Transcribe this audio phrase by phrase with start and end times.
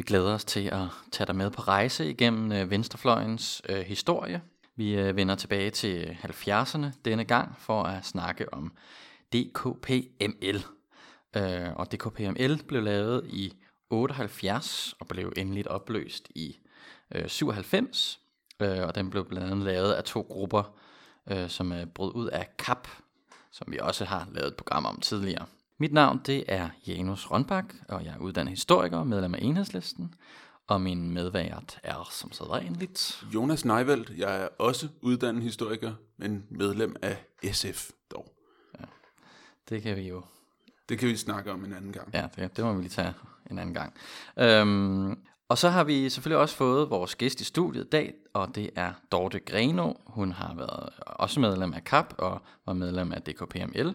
[0.00, 4.42] Vi glæder os til at tage dig med på rejse igennem øh, Venstrefløjens øh, historie.
[4.76, 8.72] Vi øh, vender tilbage til 70'erne denne gang for at snakke om
[9.32, 10.64] DKPML.
[11.36, 13.52] Øh, og DKPML blev lavet i
[13.90, 16.56] 78 og blev endeligt opløst i
[17.14, 18.20] øh, 97.
[18.60, 20.76] Øh, og den blev blandt andet lavet af to grupper,
[21.30, 22.88] øh, som øh, brød ud af KAP,
[23.50, 25.46] som vi også har lavet et program om tidligere.
[25.80, 30.14] Mit navn det er Janus Rønbak, og jeg er uddannet historiker, medlem af Enhedslisten,
[30.66, 33.24] og min medvært er som sædvanligt.
[33.34, 38.32] Jonas Neivelt, jeg er også uddannet historiker, men medlem af SF dog.
[38.80, 38.84] Ja,
[39.68, 40.22] det kan vi jo...
[40.88, 42.10] Det kan vi snakke om en anden gang.
[42.14, 43.14] Ja, det, det må vi lige tage
[43.50, 43.94] en anden gang.
[44.38, 48.54] Øhm, og så har vi selvfølgelig også fået vores gæst i studiet i dag, og
[48.54, 49.92] det er Dorte Greno.
[50.06, 53.94] Hun har været også medlem af KAP og var medlem af DKPML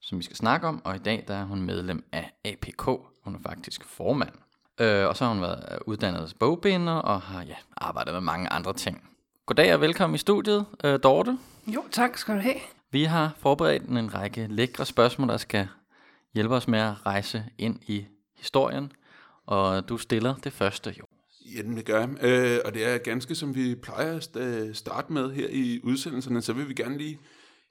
[0.00, 2.84] som vi skal snakke om, og i dag der er hun medlem af APK.
[3.24, 4.32] Hun er faktisk formand.
[4.80, 8.72] Øh, og så har hun været uddannet bogbinder og har ja, arbejdet med mange andre
[8.72, 9.10] ting.
[9.46, 11.38] Goddag og velkommen i studiet, øh, Dorte.
[11.66, 12.54] Jo, tak skal du have.
[12.90, 15.68] Vi har forberedt en række lækre spørgsmål, der skal
[16.34, 18.06] hjælpe os med at rejse ind i
[18.36, 18.92] historien.
[19.46, 21.04] Og du stiller det første, jo.
[21.56, 22.08] Ja, det gør jeg.
[22.22, 26.52] Øh, og det er ganske som vi plejer at starte med her i udsendelserne, så
[26.52, 27.18] vil vi gerne lige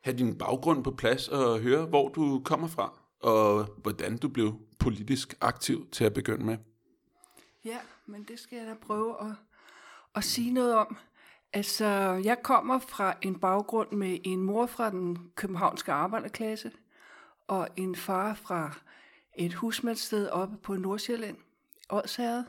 [0.02, 4.59] have din baggrund på plads og høre, hvor du kommer fra, og hvordan du blev
[4.80, 6.58] politisk aktiv til at begynde med.
[7.66, 9.36] Ja, men det skal jeg da prøve at,
[10.16, 10.97] at sige noget om.
[11.53, 11.85] Altså,
[12.23, 16.72] jeg kommer fra en baggrund med en mor fra den københavnske arbejderklasse,
[17.47, 18.73] og en far fra
[19.38, 21.38] et husmandssted oppe på Nordsjælland,
[21.90, 22.44] Odsherred.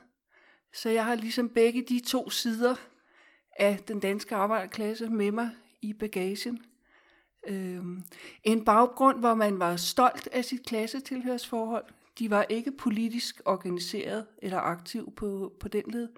[0.73, 2.75] Så jeg har ligesom begge de to sider
[3.59, 5.51] af den danske arbejderklasse med mig
[5.83, 6.65] i bagagen.
[7.47, 7.83] Øh,
[8.45, 11.85] en baggrund, hvor man var stolt af sit klassetilhørsforhold.
[12.19, 16.09] De var ikke politisk organiseret eller aktiv på, på den led,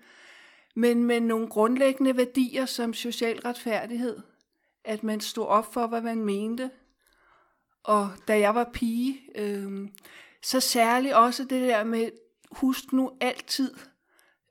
[0.77, 4.19] men med nogle grundlæggende værdier som social retfærdighed,
[4.84, 6.71] at man stod op for, hvad man mente.
[7.84, 9.88] Og da jeg var pige, øh,
[10.43, 12.11] så særligt også det der med,
[12.50, 13.75] husk nu altid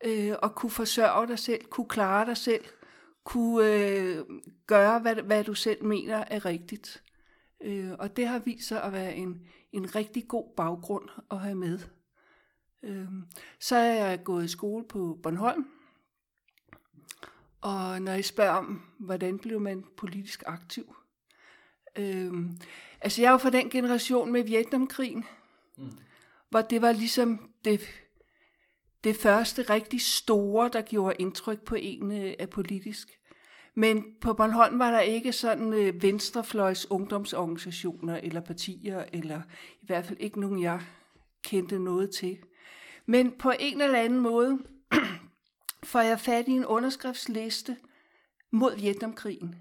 [0.03, 2.65] øh, at kunne forsørge dig selv, kunne klare dig selv,
[3.23, 4.25] kunne øh,
[4.67, 7.03] gøre, hvad, hvad du selv mener er rigtigt.
[7.61, 11.55] Øh, og det har vist sig at være en, en rigtig god baggrund at have
[11.55, 11.79] med.
[12.83, 13.07] Øh,
[13.59, 15.65] så er jeg gået i skole på Bornholm,
[17.61, 20.95] og når I spørger om, hvordan blev man politisk aktiv?
[21.95, 22.33] Øh,
[23.01, 25.25] altså jeg var fra den generation med Vietnamkrigen,
[25.77, 25.91] mm.
[26.49, 27.81] hvor det var ligesom det
[29.03, 33.07] det første rigtig store, der gjorde indtryk på en øh, er af politisk.
[33.75, 39.41] Men på Bornholm var der ikke sådan øh, venstrefløjs ungdomsorganisationer eller partier, eller
[39.81, 40.81] i hvert fald ikke nogen, jeg
[41.44, 42.38] kendte noget til.
[43.06, 44.59] Men på en eller anden måde
[45.84, 47.78] får jeg fat i en underskriftsliste
[48.51, 49.56] mod Vietnamkrigen.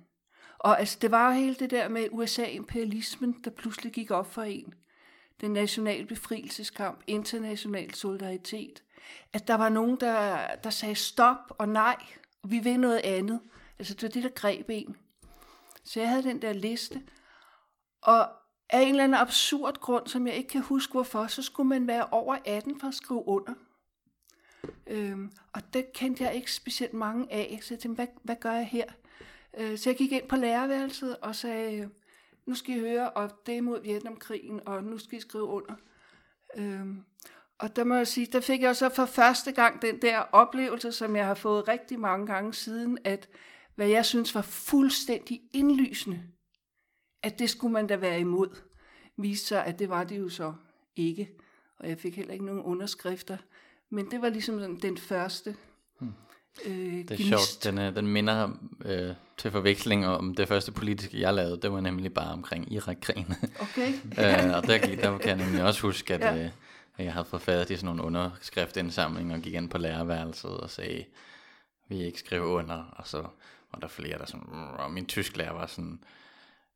[0.59, 4.43] Og altså, det var jo hele det der med USA-imperialismen, der pludselig gik op for
[4.43, 4.75] en.
[5.41, 8.83] Den nationale befrielseskamp, international solidaritet,
[9.33, 11.97] at der var nogen, der, der sagde stop og nej,
[12.43, 13.41] og vi vil noget andet.
[13.79, 14.97] Altså det var det, der greb en.
[15.85, 17.03] Så jeg havde den der liste,
[18.03, 18.29] og
[18.71, 21.87] af en eller anden absurd grund, som jeg ikke kan huske hvorfor, så skulle man
[21.87, 23.55] være over 18 for at skrive under.
[24.87, 28.53] Øhm, og det kendte jeg ikke specielt mange af, så jeg tænkte, hvad, hvad gør
[28.53, 28.85] jeg her?
[29.59, 31.91] Øh, så jeg gik ind på lærerværelset og sagde,
[32.47, 35.75] nu skal I høre, og det er mod Vietnamkrigen, og nu skal I skrive under.
[36.57, 37.05] Øhm,
[37.61, 40.93] og der må jeg sige, der fik jeg så for første gang den der oplevelse,
[40.93, 43.29] som jeg har fået rigtig mange gange siden, at
[43.75, 46.23] hvad jeg synes var fuldstændig indlysende,
[47.23, 48.49] at det skulle man da være imod,
[49.17, 50.53] viste sig, at det var det jo så
[50.97, 51.31] ikke.
[51.79, 53.37] Og jeg fik heller ikke nogen underskrifter.
[53.91, 55.57] Men det var ligesom den første
[55.99, 56.13] hmm.
[56.67, 57.29] øh, Det er gnist.
[57.29, 58.51] sjovt, den, øh, den minder
[58.85, 61.61] øh, til forveksling om det første politiske, jeg lavede.
[61.63, 63.35] Det var nemlig bare omkring Irak-krigen.
[63.61, 63.93] Okay.
[64.21, 66.21] øh, og der, der kan jeg nemlig også huske, at...
[66.21, 66.45] Ja.
[66.45, 66.51] Øh,
[67.05, 71.05] jeg havde fået fat i sådan nogle underskriftindsamlinger og gik ind på lærerværelset og sagde,
[71.89, 73.19] vi ikke skrive under, og så
[73.73, 74.47] var der flere, der sådan,
[74.79, 76.01] og min tysklærer var sådan,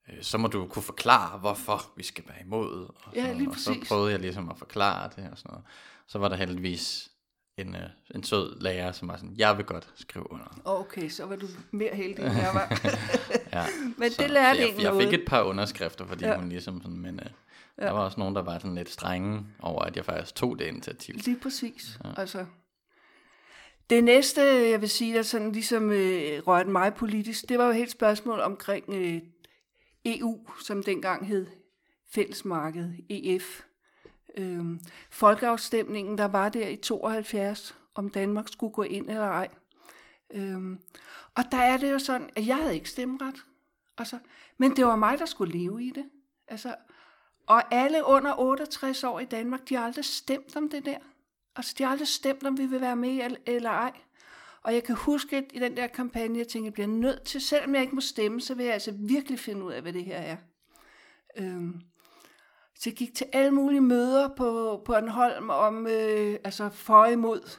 [0.09, 2.89] øh, så må du kunne forklare, hvorfor vi skal være imod.
[3.05, 5.65] Og, ja, lige og så prøvede jeg ligesom at forklare det og sådan noget.
[6.07, 7.11] Så var der heldigvis
[7.57, 7.83] en, øh,
[8.15, 10.61] en sød lærer, som var sådan, jeg vil godt skrive under.
[10.65, 12.69] Okay, så var du mere heldig, end jeg var.
[13.53, 13.65] Ja.
[13.99, 15.11] Men Så, det lærte så jeg, jeg noget.
[15.11, 16.31] fik et par underskrifter, fordi Ja.
[16.31, 16.39] ja.
[16.39, 17.21] hun ligesom sådan, men
[17.79, 20.59] øh, der var også nogen, der var sådan lidt strenge over, at jeg faktisk tog
[20.59, 21.15] det initiativ.
[21.15, 21.99] Lige præcis.
[22.05, 22.11] Ja.
[22.17, 22.47] Altså,
[23.91, 27.73] det næste, jeg vil sige, der sådan ligesom øh, rørte mig politisk, det var jo
[27.73, 29.21] helt spørgsmål omkring øh,
[30.05, 31.47] EU, som dengang hed
[32.15, 33.63] Fællesmarked, EF.
[34.37, 34.81] Øhm,
[35.11, 39.49] folkeafstemningen, der var der i 72, om Danmark skulle gå ind eller ej.
[40.31, 40.81] Øhm,
[41.35, 43.45] og der er det jo sådan, at jeg havde ikke stemmeret.
[43.99, 44.19] Altså,
[44.59, 46.05] men det var mig, der skulle leve i det.
[46.49, 46.75] Altså,
[47.47, 50.99] og alle under 68 år i Danmark, de har aldrig stemt om det der.
[51.57, 53.93] Altså, de har aldrig stemt, om vi vil være med eller ej.
[54.63, 57.41] Og jeg kan huske at i den der kampagne, jeg tænkte, jeg bliver nødt til,
[57.41, 60.05] selvom jeg ikke må stemme, så vil jeg altså virkelig finde ud af, hvad det
[60.05, 60.37] her er.
[61.37, 61.81] Øhm,
[62.75, 67.13] så jeg gik til alle mulige møder på, på Anholm om, øh, altså for og
[67.13, 67.59] imod.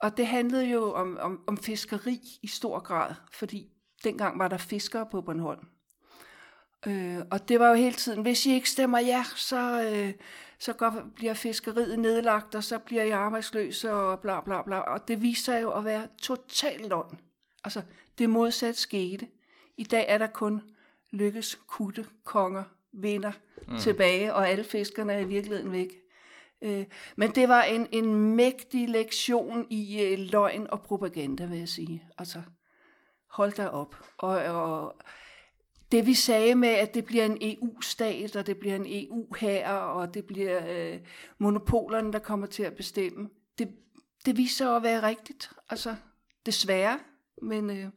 [0.00, 3.68] Og det handlede jo om, om, om fiskeri i stor grad, fordi
[4.04, 5.66] dengang var der fiskere på Bornholm.
[6.86, 10.12] Øh, og det var jo hele tiden, hvis I ikke stemmer ja, så, øh,
[10.58, 14.78] så går, bliver fiskeriet nedlagt, og så bliver I arbejdsløse og bla bla bla.
[14.78, 17.20] Og det viser sig jo at være totalt løgn.
[17.64, 17.82] Altså,
[18.18, 19.28] det modsat skete.
[19.76, 20.62] I dag er der kun
[21.10, 23.32] lykkes, kutte, konger, vinder
[23.68, 23.78] mm.
[23.78, 25.88] tilbage, og alle fiskerne er i virkeligheden væk.
[26.62, 26.84] Øh,
[27.16, 32.04] men det var en, en mægtig lektion i øh, løgn og propaganda, vil jeg sige.
[32.18, 32.42] Altså,
[33.30, 33.96] hold da op.
[34.18, 34.96] Og, og
[35.92, 40.14] det vi sagde med, at det bliver en EU-stat, og det bliver en EU-hær, og
[40.14, 41.00] det bliver øh,
[41.38, 43.28] monopolerne, der kommer til at bestemme,
[43.58, 43.68] det,
[44.24, 45.50] det viser sig at være rigtigt.
[45.68, 45.96] Altså,
[46.46, 46.98] desværre.
[47.42, 47.88] Men øh,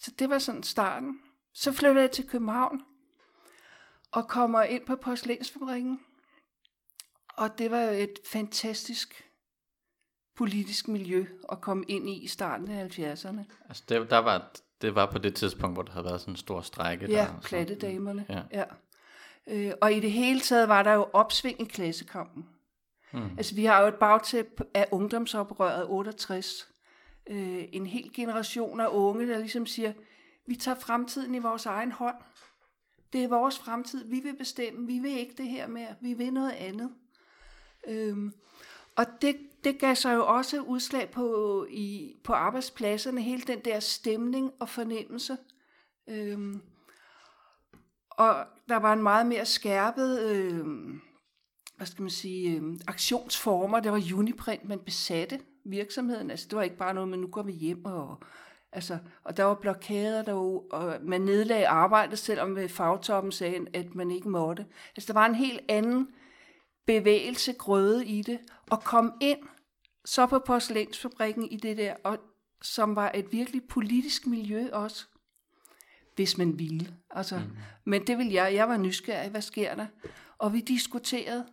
[0.00, 1.20] så det var sådan starten.
[1.52, 2.82] Så flyttede jeg til København,
[4.12, 6.00] og kommer ind på porcelænsfabrikken.
[7.28, 9.30] Og det var jo et fantastisk
[10.36, 13.40] politisk miljø at komme ind i i starten af 70'erne.
[13.68, 14.52] Altså, det, der var,
[14.84, 17.06] det var på det tidspunkt, hvor der havde været sådan en stor strække.
[17.10, 18.26] Ja, der, plattedamerne.
[18.28, 18.42] Ja.
[18.52, 18.64] ja.
[19.46, 22.46] Øh, og i det hele taget var der jo opsving i klassekampen.
[23.12, 23.30] Mm.
[23.36, 26.68] Altså vi har jo et bagtæppe af ungdomsoprøret 68.
[27.26, 29.92] Øh, en hel generation af unge, der ligesom siger,
[30.46, 32.16] vi tager fremtiden i vores egen hånd.
[33.12, 34.04] Det er vores fremtid.
[34.04, 34.86] Vi vil bestemme.
[34.86, 35.94] Vi vil ikke det her mere.
[36.00, 36.90] Vi vil noget andet.
[37.86, 38.32] Øhm,
[38.96, 43.80] og det, det gav sig jo også udslag på, i, på arbejdspladserne, hele den der
[43.80, 45.36] stemning og fornemmelse.
[46.08, 46.60] Øhm,
[48.10, 50.66] og der var en meget mere skærpet, øh,
[51.76, 53.80] hvad skal man sige, øh, aktionsformer.
[53.80, 56.30] Det var Uniprint, man besatte virksomheden.
[56.30, 58.18] Altså det var ikke bare noget, men nu går vi hjem og...
[58.72, 63.66] Altså, og der var blokader, der var, og man nedlagde arbejdet, selvom ved fagtoppen sagde,
[63.74, 64.66] at man ikke måtte.
[64.96, 66.08] Altså, der var en helt anden
[66.86, 68.38] bevægelse, grøde i det,
[68.70, 69.38] og kom ind
[70.04, 72.18] så på porcelænsfabrikken i det der, og,
[72.62, 75.06] som var et virkelig politisk miljø også,
[76.14, 76.96] hvis man ville.
[77.10, 77.56] Altså, mm.
[77.84, 78.54] Men det ville jeg.
[78.54, 79.30] Jeg var nysgerrig.
[79.30, 79.86] Hvad sker der?
[80.38, 81.46] Og vi diskuterede.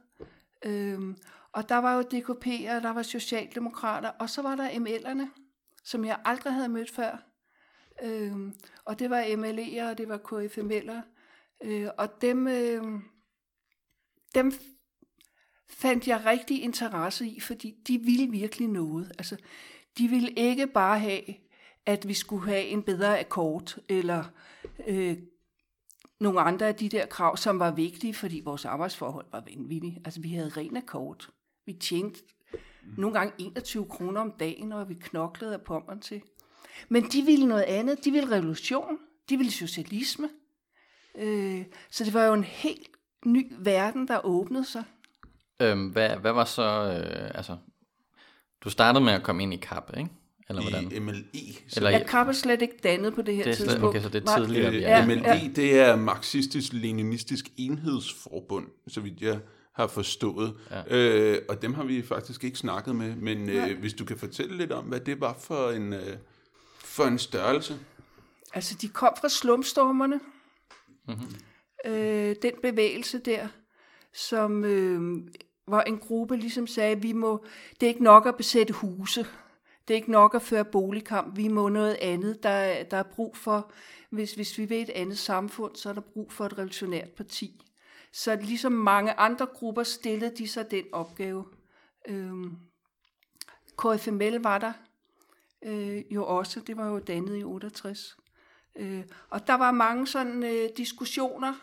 [0.65, 1.18] Øhm,
[1.51, 5.27] og der var jo DKP'er, der var Socialdemokrater, og så var der ML'erne,
[5.83, 7.24] som jeg aldrig havde mødt før.
[8.03, 8.53] Øhm,
[8.86, 11.01] og det var MLE'er, og det var KFML'er.
[11.63, 12.83] Øh, og dem, øh,
[14.36, 14.51] dem
[15.71, 19.12] fandt jeg rigtig interesse i, fordi de ville virkelig noget.
[19.17, 19.38] Altså,
[19.98, 21.22] de ville ikke bare have,
[21.86, 24.24] at vi skulle have en bedre akkord, eller
[24.88, 25.17] øh,
[26.19, 30.01] nogle andre af de der krav, som var vigtige, fordi vores arbejdsforhold var vanvittige.
[30.05, 31.29] Altså, vi havde ren akkord.
[31.65, 32.19] Vi tjente
[32.98, 36.22] nogle gange 21 kroner om dagen, og vi knoklede af pommeren til.
[36.89, 38.05] Men de ville noget andet.
[38.05, 38.98] De ville revolution.
[39.29, 40.29] De ville socialisme.
[41.15, 42.89] Øh, så det var jo en helt
[43.25, 44.84] ny verden, der åbnede sig.
[45.62, 47.58] Øhm, hvad, hvad var så, øh, altså,
[48.63, 50.10] du startede med at komme ind i KAP, ikke?
[50.50, 50.91] Eller hvordan?
[50.91, 51.60] I MLI.
[51.68, 53.96] Så Eller, Jeg kapper slet ikke dannet på det her det er slet, tidspunkt.
[53.96, 54.98] okay, så det er tidligere, Øh, er.
[54.98, 55.41] Ja, MLI, ja.
[55.56, 59.39] det er Marxistisk-Leninistisk Enhedsforbund, så vidt jeg
[59.74, 60.53] har forstået.
[60.72, 60.98] Ja.
[60.98, 64.58] Øh, og dem har vi faktisk ikke snakket med, men øh, hvis du kan fortælle
[64.58, 66.18] lidt om, hvad det var for en, øh,
[66.80, 67.80] for en størrelse.
[68.53, 70.20] Altså, de kom fra slumstormerne.
[71.08, 71.18] Mhm.
[71.86, 71.94] Mm-hmm.
[71.94, 73.48] Øh, den bevægelse der,
[74.13, 75.22] som øh,
[75.68, 77.46] var en gruppe, ligesom sagde, vi må,
[77.80, 79.25] det er ikke nok at besætte huse.
[79.88, 81.38] Det er ikke nok at føre boligkamp.
[81.38, 82.44] Vi må noget andet.
[82.44, 83.72] Der, der er brug for,
[84.10, 87.62] hvis, hvis vi vil et andet samfund, så er der brug for et revolutionært parti.
[88.12, 91.46] Så ligesom mange andre grupper stillede de sig den opgave.
[92.08, 92.58] Øhm,
[93.77, 94.74] KFML var der
[95.62, 96.60] øh, jo også.
[96.60, 98.18] Det var jo dannet i 68.
[98.75, 101.53] Øh, og der var mange sådan øh, diskussioner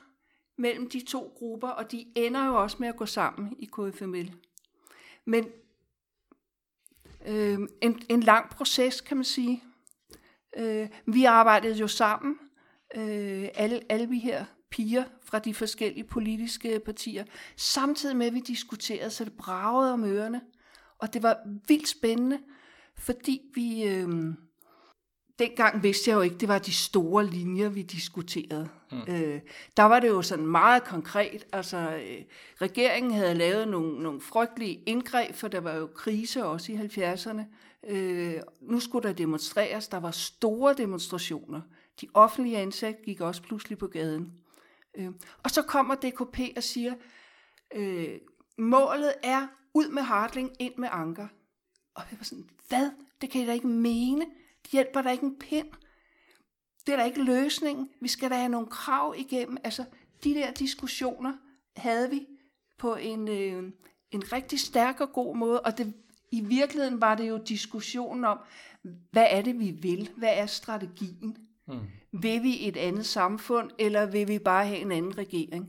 [0.59, 4.35] mellem de to grupper, og de ender jo også med at gå sammen i KFML.
[5.25, 5.45] Men
[7.27, 9.63] Øh, en, en lang proces, kan man sige.
[10.57, 12.39] Øh, vi arbejdede jo sammen,
[12.95, 17.25] øh, alle, alle vi her piger fra de forskellige politiske partier,
[17.57, 20.41] samtidig med, at vi diskuterede, så det bragede om ørerne.
[20.99, 21.39] Og det var
[21.69, 22.41] vildt spændende,
[22.99, 23.85] fordi vi...
[23.85, 24.35] Øh,
[25.39, 28.69] dengang vidste jeg jo ikke, det var de store linjer, vi diskuterede.
[28.93, 28.99] Mm.
[29.09, 29.41] Øh,
[29.77, 31.47] der var det jo sådan meget konkret.
[31.53, 32.25] Altså, øh,
[32.57, 37.43] regeringen havde lavet nogle, nogle frygtelige indgreb, for der var jo krise også i 70'erne.
[37.91, 39.89] Øh, nu skulle der demonstreres.
[39.89, 41.61] Der var store demonstrationer.
[42.01, 44.33] De offentlige ansatte gik også pludselig på gaden.
[44.99, 45.11] Øh,
[45.43, 46.95] og så kommer DKP og siger,
[47.75, 48.19] øh,
[48.59, 51.29] målet er ud med Hartling, ind med Anker.
[51.95, 52.91] Og jeg var sådan, hvad?
[53.21, 54.27] Det kan I da ikke mene.
[54.73, 55.69] Hjælper der ikke en pind.
[56.87, 57.91] Det er da ikke løsningen.
[58.01, 59.57] Vi skal da have nogle krav igennem.
[59.65, 59.85] Altså,
[60.25, 61.33] de der diskussioner
[61.77, 62.27] havde vi
[62.79, 63.73] på en, øh,
[64.11, 65.95] en rigtig stærk og god måde, og det,
[66.33, 68.39] i virkeligheden var det jo diskussionen om,
[69.11, 70.11] hvad er det, vi vil?
[70.17, 71.37] Hvad er strategien?
[71.67, 71.81] Mm.
[72.13, 75.69] Vil vi et andet samfund, eller vil vi bare have en anden regering?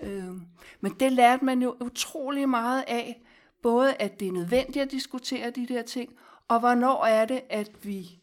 [0.00, 0.32] Øh,
[0.80, 3.22] men det lærte man jo utrolig meget af,
[3.62, 6.12] både at det er nødvendigt at diskutere de der ting,
[6.48, 8.20] og hvornår er det, at vi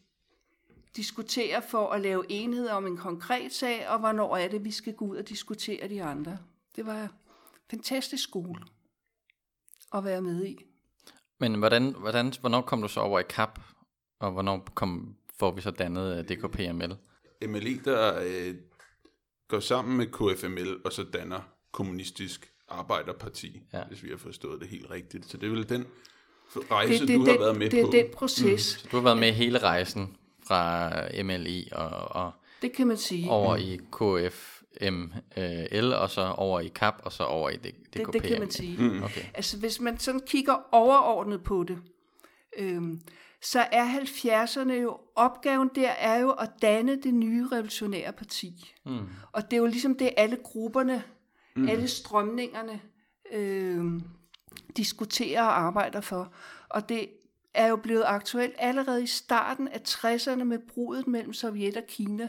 [0.96, 4.94] diskuterer for at lave enhed om en konkret sag, og hvornår er det, vi skal
[4.94, 6.38] gå ud og diskutere de andre.
[6.76, 7.08] Det var en
[7.70, 8.60] fantastisk skole
[9.94, 10.58] at være med i.
[11.40, 13.60] Men hvordan, hvordan, hvornår kom du så over i KAP,
[14.20, 16.96] og hvornår kom, får vi så dannet øh, DKPML?
[17.46, 18.54] MLI, der øh,
[19.48, 21.40] går sammen med KFML, og så danner
[21.72, 23.84] Kommunistisk Arbejderparti, ja.
[23.84, 25.30] hvis vi har forstået det helt rigtigt.
[25.30, 25.86] Så det er vel den
[26.70, 27.90] rejse, det, det, du har været med det på.
[27.92, 28.74] Det er den proces.
[28.74, 28.80] Mm.
[28.82, 30.16] Så du har været med hele rejsen
[30.52, 32.32] fra MLI og, og
[32.62, 33.30] det kan man sige.
[33.30, 38.06] over i KFML, og så over i KAP, og så over i DKPML.
[38.06, 38.82] Det, det kan man sige.
[38.82, 39.02] Mm.
[39.02, 39.22] Okay.
[39.34, 41.78] Altså hvis man sådan kigger overordnet på det,
[42.58, 43.00] øhm,
[43.42, 48.74] så er 70'erne jo, opgaven der er jo at danne det nye revolutionære parti.
[48.86, 48.98] Mm.
[49.32, 51.02] Og det er jo ligesom det, alle grupperne,
[51.56, 51.68] mm.
[51.68, 52.80] alle strømningerne
[53.32, 53.84] øh,
[54.76, 56.32] diskuterer og arbejder for.
[56.68, 57.08] Og det
[57.54, 62.28] er jo blevet aktuelt allerede i starten af 60'erne med brudet mellem Sovjet og Kina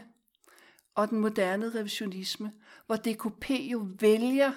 [0.94, 2.52] og den moderne revisionisme,
[2.86, 4.52] hvor DKP jo vælger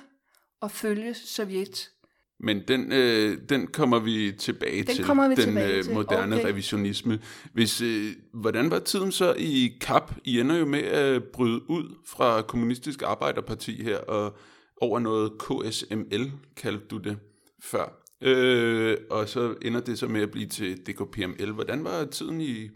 [0.61, 1.91] at følge Sovjet
[2.39, 5.93] men den, øh, den kommer vi tilbage den til, kommer vi den tilbage øh, til.
[5.93, 6.45] moderne okay.
[6.45, 7.19] revisionisme.
[7.53, 10.11] Hvis, øh, hvordan var tiden så i KAP?
[10.23, 14.37] I ender jo med at bryde ud fra Kommunistisk Arbejderparti her, og
[14.81, 17.17] over noget KSML, kaldte du det
[17.63, 18.06] før.
[18.21, 21.51] Øh, og så ender det så med at blive til DKPML.
[21.51, 22.69] Hvordan var tiden i,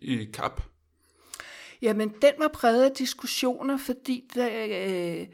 [0.00, 0.62] i KAP?
[1.82, 5.26] Jamen, den var præget af diskussioner, fordi der, øh,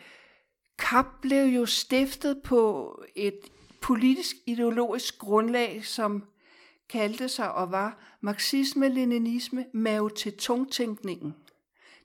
[0.78, 3.38] KAP blev jo stiftet på et
[3.80, 6.24] politisk ideologisk grundlag, som
[6.88, 11.34] kaldte sig og var marxisme-leninisme, Mao til tungtænkningen.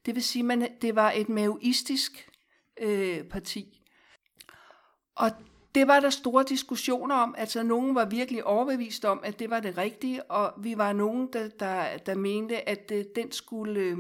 [0.06, 2.30] Det vil sige, at det var et maoistisk
[2.82, 3.82] øh, parti.
[5.16, 5.32] Og
[5.76, 7.36] det var der store diskussioner om.
[7.38, 11.30] Altså, nogen var virkelig overbevist om, at det var det rigtige, og vi var nogen,
[11.34, 13.98] der, der, der mente, at øh, den skulle, øh,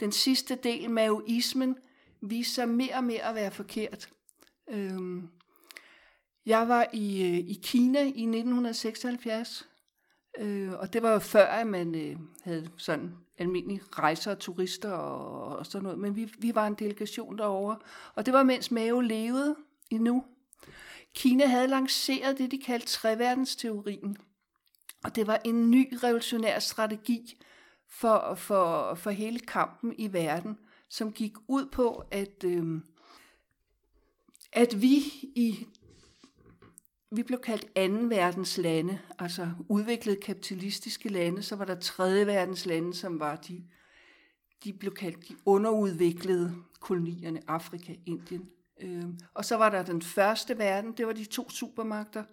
[0.00, 1.76] den sidste del, maoismen,
[2.20, 4.08] viste sig mere og mere at være forkert.
[4.70, 5.22] Øh,
[6.46, 9.68] jeg var i, øh, i Kina i 1976,
[10.38, 14.92] øh, og det var jo før, at man øh, havde sådan almindelige rejser og turister
[14.92, 17.76] og, og sådan noget, men vi, vi var en delegation derovre,
[18.14, 19.56] og det var mens Mao levede
[19.90, 20.24] endnu.
[21.14, 24.16] Kina havde lanceret det, de kaldte treverdensteorien,
[25.04, 27.42] og det var en ny revolutionær strategi
[27.88, 32.80] for, for, for hele kampen i verden, som gik ud på, at, øh,
[34.52, 34.96] at vi
[35.34, 35.66] i
[37.16, 42.66] vi blev kaldt anden verdens lande, altså udviklede kapitalistiske lande, så var der tredje verdens
[42.66, 43.64] lande, som var de,
[44.64, 48.50] de blev kaldt de underudviklede kolonierne, Afrika, Indien.
[48.80, 49.04] Øh,
[49.34, 52.24] og så var der den første verden, det var de to supermagter,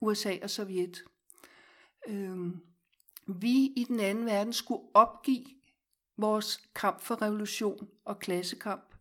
[0.00, 1.04] USA og Sovjet.
[2.08, 2.38] Øh,
[3.26, 5.46] vi i den anden verden skulle opgive
[6.16, 8.94] vores kamp for revolution og klassekamp,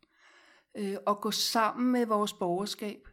[0.78, 3.08] øh, og gå sammen med vores borgerskab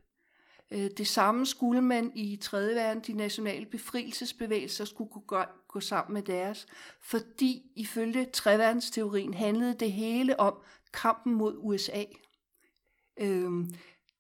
[0.71, 2.75] Øh, det samme skulle man i 3.
[2.75, 5.37] verden, de nationale befrielsesbevægelser, skulle gå,
[5.69, 6.67] gå sammen med deres,
[7.01, 10.55] fordi ifølge treværdensteorien handlede det hele om
[10.93, 12.05] kampen mod USA.
[13.21, 13.75] Øhm,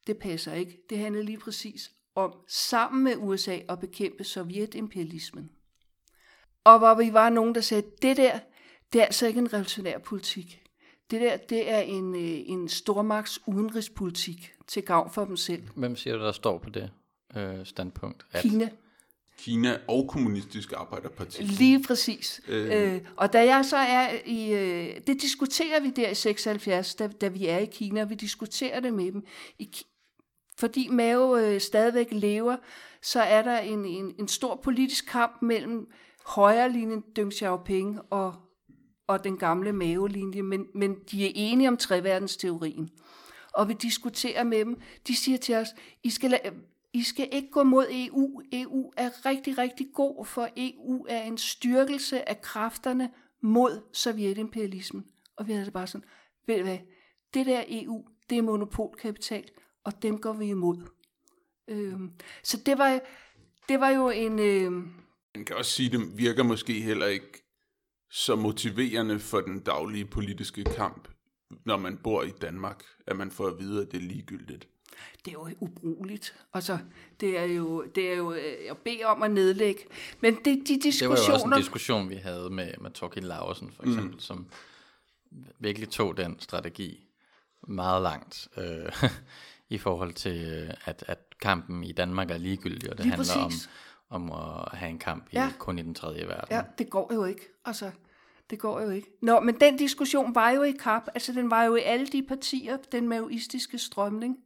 [0.07, 0.83] det passer ikke.
[0.90, 5.50] Det handlede lige præcis om sammen med USA at bekæmpe sovjetimperialismen.
[6.64, 8.38] Og hvor vi var nogen, der sagde, det der,
[8.93, 10.62] det er altså ikke en revolutionær politik.
[11.11, 15.62] Det der, det er en, øh, en stormagts udenrigspolitik til gavn for dem selv.
[15.75, 16.90] Hvem siger du, der står på det
[17.37, 18.26] øh, standpunkt?
[18.33, 18.43] At...
[18.43, 18.71] Kina.
[19.38, 21.42] Kina og Kommunistisk Arbejderparti.
[21.42, 22.40] Lige præcis.
[22.49, 22.95] Øh.
[22.95, 24.52] Øh, og da jeg så er i...
[24.52, 28.04] Øh, det diskuterer vi der i 76, da, da vi er i Kina.
[28.04, 29.23] Vi diskuterer det med dem.
[29.59, 29.76] I,
[30.59, 32.57] fordi Mao øh, stadigvæk lever,
[33.02, 35.87] så er der en, en, en stor politisk kamp mellem
[36.26, 38.35] højrelinjen Deng Xiaoping og,
[39.07, 42.88] og den gamle Mao-linje, men, men de er enige om treværdensteorien.
[43.54, 44.80] Og vi diskuterer med dem.
[45.07, 45.68] De siger til os,
[46.02, 46.50] I skal, lade,
[46.92, 48.42] i skal ikke gå mod EU.
[48.52, 53.11] EU er rigtig, rigtig god, for EU er en styrkelse af kræfterne
[53.42, 55.04] mod sovjetimperialismen.
[55.37, 56.09] Og vi havde det bare sådan,
[56.47, 56.78] ved du hvad,
[57.35, 59.50] det der EU, det er monopolkapital,
[59.85, 60.78] og dem går vi imod.
[61.68, 63.00] Øhm, så det var,
[63.68, 64.38] det var jo en...
[64.38, 64.73] Øh,
[65.35, 67.45] Man kan også sige, at det virker måske heller ikke
[68.11, 71.09] så motiverende for den daglige politiske kamp,
[71.66, 74.68] når man bor i Danmark, at man får at vide, at det er ligegyldigt.
[75.25, 76.35] Det er jo ubrugeligt.
[76.55, 76.78] Altså,
[77.21, 79.81] det er jo, det er jo øh, at bede om at nedlægge.
[80.21, 81.14] Men det, de diskussioner...
[81.14, 84.21] Det var jo også en diskussion, vi havde med, med Torkild Laursen, for eksempel, mm.
[84.21, 84.47] som
[85.59, 87.09] virkelig tog den strategi
[87.69, 88.49] meget langt.
[88.57, 88.93] Øh,
[89.69, 93.35] i forhold til, øh, at, at kampen i Danmark er ligegyldig, og det Lige handler
[93.45, 93.69] præcis.
[94.11, 95.52] om, om at have en kamp i, ja.
[95.59, 96.49] kun i den tredje verden.
[96.50, 97.43] Ja, det går jo ikke.
[97.64, 97.90] Altså,
[98.50, 99.09] det går jo ikke.
[99.23, 102.23] Nå, men den diskussion var jo i kap, altså den var jo i alle de
[102.23, 104.37] partier, den maoistiske strømning.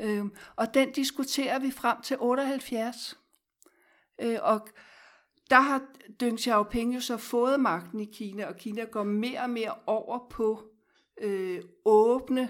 [0.00, 0.24] Øh,
[0.56, 3.18] og den diskuterer vi frem til 78.
[4.20, 4.68] Øh, og
[5.50, 5.82] der har
[6.20, 10.28] Deng Xiaoping jo så fået magten i Kina, og Kina går mere og mere over
[10.30, 10.62] på
[11.20, 12.48] øh, åbne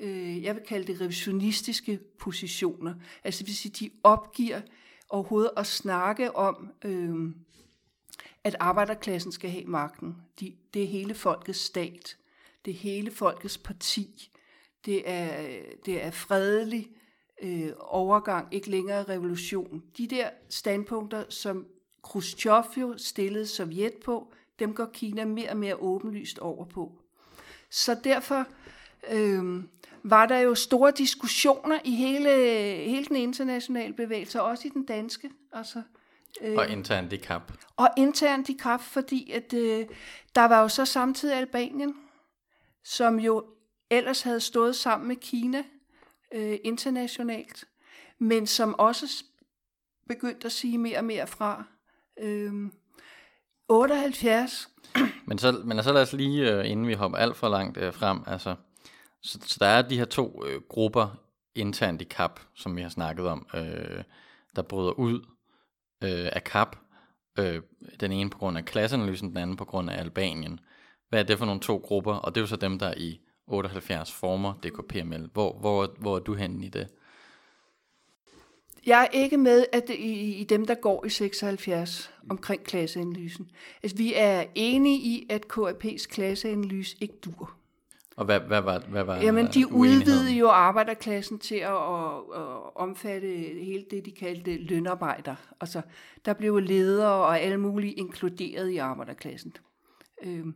[0.00, 2.94] øh, jeg vil kalde det revisionistiske positioner.
[3.24, 4.60] Altså det vil sige, de opgiver
[5.08, 7.34] overhovedet at snakke om, øh,
[8.44, 10.16] at arbejderklassen skal have magten.
[10.40, 12.16] De, det er hele folkets stat.
[12.64, 14.30] Det er hele folkets parti.
[14.86, 16.88] Det er, det er fredelig
[17.42, 19.82] øh, overgang, ikke længere revolution.
[19.98, 21.66] De der standpunkter, som
[22.04, 26.92] Khrushchev jo stillede Sovjet på, dem går Kina mere og mere åbenlyst over på.
[27.70, 28.46] Så derfor
[29.12, 29.62] øh,
[30.02, 32.30] var der jo store diskussioner i hele,
[32.84, 35.30] hele den internationale bevægelse, også i den danske.
[35.52, 35.82] Altså,
[36.40, 37.52] øh, og internt i kap.
[37.76, 39.86] Og internt i kap, fordi at, øh,
[40.34, 41.94] der var jo så samtidig Albanien,
[42.84, 43.44] som jo
[43.90, 45.64] ellers havde stået sammen med Kina
[46.34, 47.64] øh, internationalt,
[48.18, 49.24] men som også
[50.08, 51.64] begyndte at sige mere og mere fra.
[52.20, 52.52] Øh,
[53.68, 54.68] 78.
[55.28, 57.94] Men så, men så lad os lige, øh, inden vi hopper alt for langt øh,
[57.94, 58.54] frem, altså
[59.22, 61.22] så, så der er de her to øh, grupper
[61.54, 64.02] internt i KAP, som vi har snakket om, øh,
[64.56, 65.20] der bryder ud
[66.04, 66.76] øh, af KAP.
[67.38, 67.62] Øh,
[68.00, 70.60] den ene på grund af klasseanalysen, den anden på grund af Albanien.
[71.08, 72.14] Hvad er det for nogle to grupper?
[72.14, 75.28] Og det er jo så dem, der i 78 former DKPML.
[75.32, 76.88] Hvor, hvor, hvor er du henne i det?
[78.86, 83.50] Jeg er ikke med at i, i dem, der går i 76 omkring klasseanalysen.
[83.82, 87.56] Altså, vi er enige i, at KAP's klasseanalyse ikke dur.
[88.16, 92.76] Og hvad, hvad var, hvad var Jamen, de udvidede jo arbejderklassen til at, at, at
[92.76, 93.28] omfatte
[93.60, 95.34] hele det, de kaldte lønarbejder.
[95.60, 95.80] Altså,
[96.24, 99.52] der blev ledere og alle mulige inkluderet i arbejderklassen.
[100.22, 100.54] Øhm,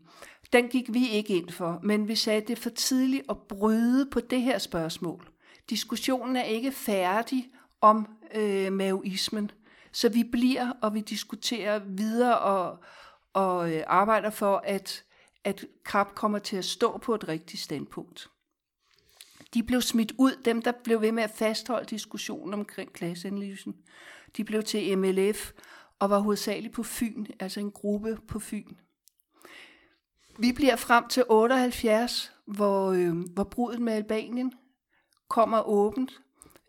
[0.53, 3.39] den gik vi ikke ind for, men vi sagde, at det er for tidligt at
[3.39, 5.29] bryde på det her spørgsmål.
[5.71, 7.49] Diskussionen er ikke færdig
[7.81, 9.51] om øh, maoismen,
[9.93, 12.79] så vi bliver, og vi diskuterer videre og,
[13.33, 15.05] og øh, arbejder for, at
[15.45, 18.31] at KAP kommer til at stå på et rigtigt standpunkt.
[19.55, 23.77] De blev smidt ud, dem der blev ved med at fastholde diskussionen omkring klasseanalysen.
[24.37, 25.53] De blev til MLF
[25.99, 28.75] og var hovedsageligt på Fyn, altså en gruppe på Fyn.
[30.41, 34.53] Vi bliver frem til 78, hvor, øh, hvor brudet med Albanien
[35.29, 36.21] kommer åbent.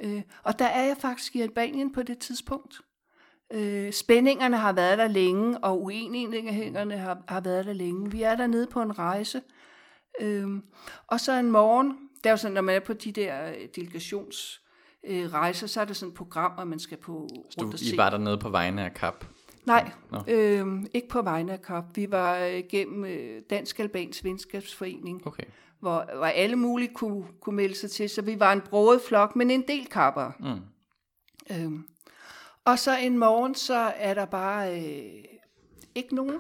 [0.03, 2.81] Øh, og der er jeg faktisk i Albanien på det tidspunkt.
[3.53, 8.11] Øh, spændingerne har været der længe, og uenighederne har, har været der længe.
[8.11, 9.41] Vi er dernede på en rejse.
[10.21, 10.47] Øh,
[11.07, 13.67] og så en morgen, det er jo sådan, når man er på de der øh,
[13.75, 17.27] delegationsrejser, øh, så er der sådan et program, at man skal på
[17.61, 17.93] rundt og se.
[17.93, 19.25] I var dernede på vegne af KAP?
[19.65, 19.91] Nej,
[20.27, 21.85] øh, ikke på vegne af KAP.
[21.95, 25.43] Vi var øh, gennem øh, Dansk Albans Venskabsforening, okay.
[25.79, 28.09] hvor, hvor alle mulige kunne, kunne melde sig til.
[28.09, 30.31] Så vi var en broet flok, men en del kapper.
[30.39, 30.61] Mm.
[31.55, 31.79] Øh,
[32.65, 35.23] og så en morgen, så er der bare øh,
[35.95, 36.39] ikke nogen.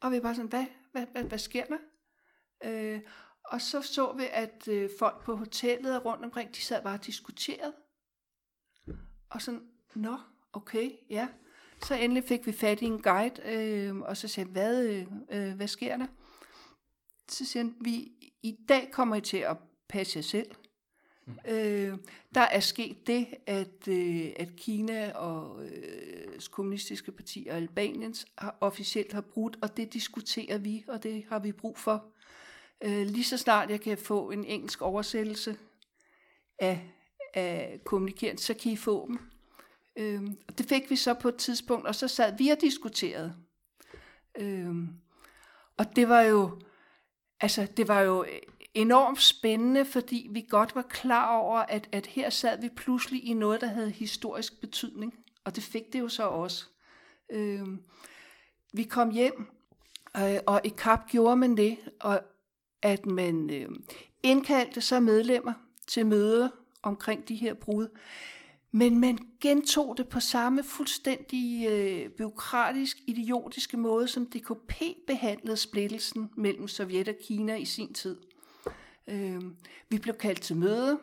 [0.00, 1.78] Og vi er bare sådan, hvad, hvad, hvad, hvad sker der?
[2.64, 3.00] Øh,
[3.44, 6.94] og så så vi, at øh, folk på hotellet og rundt omkring, de sad bare
[6.94, 7.72] og diskuterede.
[9.30, 9.62] Og sådan,
[9.94, 10.16] nå,
[10.52, 11.28] okay, ja.
[11.82, 15.56] Så endelig fik vi fat i en guide, øh, og så sagde hvad, øh, øh,
[15.56, 16.06] hvad sker der?
[17.28, 19.56] Så siger han, vi i dag kommer I til at
[19.88, 20.50] passe jer selv.
[21.48, 21.98] Øh,
[22.34, 28.58] der er sket det, at, øh, at Kina og øh, kommunistiske parti og Albaniens har,
[28.60, 32.04] officielt har brudt, og det diskuterer vi, og det har vi brug for.
[32.84, 35.58] Øh, lige så snart jeg kan få en engelsk oversættelse
[36.58, 36.90] af,
[37.34, 39.18] af kommunikerende, så kan I få dem.
[39.98, 43.34] Øh, og det fik vi så på et tidspunkt, og så sad vi og diskuterede.
[44.38, 44.74] Øh,
[45.76, 46.60] og det var jo,
[47.40, 48.24] altså det var jo
[48.74, 53.32] enormt spændende, fordi vi godt var klar over, at, at her sad vi pludselig i
[53.32, 55.14] noget, der havde historisk betydning.
[55.44, 56.66] Og det fik det jo så også.
[57.30, 57.66] Øh,
[58.72, 59.46] vi kom hjem,
[60.16, 62.20] øh, og i kap gjorde man det, og
[62.82, 63.68] at man øh,
[64.22, 65.52] indkaldte så medlemmer
[65.86, 66.48] til møder
[66.82, 67.88] omkring de her brud.
[68.70, 76.30] Men man gentog det på samme fuldstændig øh, byråkratisk, idiotiske måde, som DKP behandlede splittelsen
[76.36, 78.16] mellem Sovjet og Kina i sin tid.
[79.06, 79.42] Øh,
[79.88, 81.00] vi blev kaldt til møde.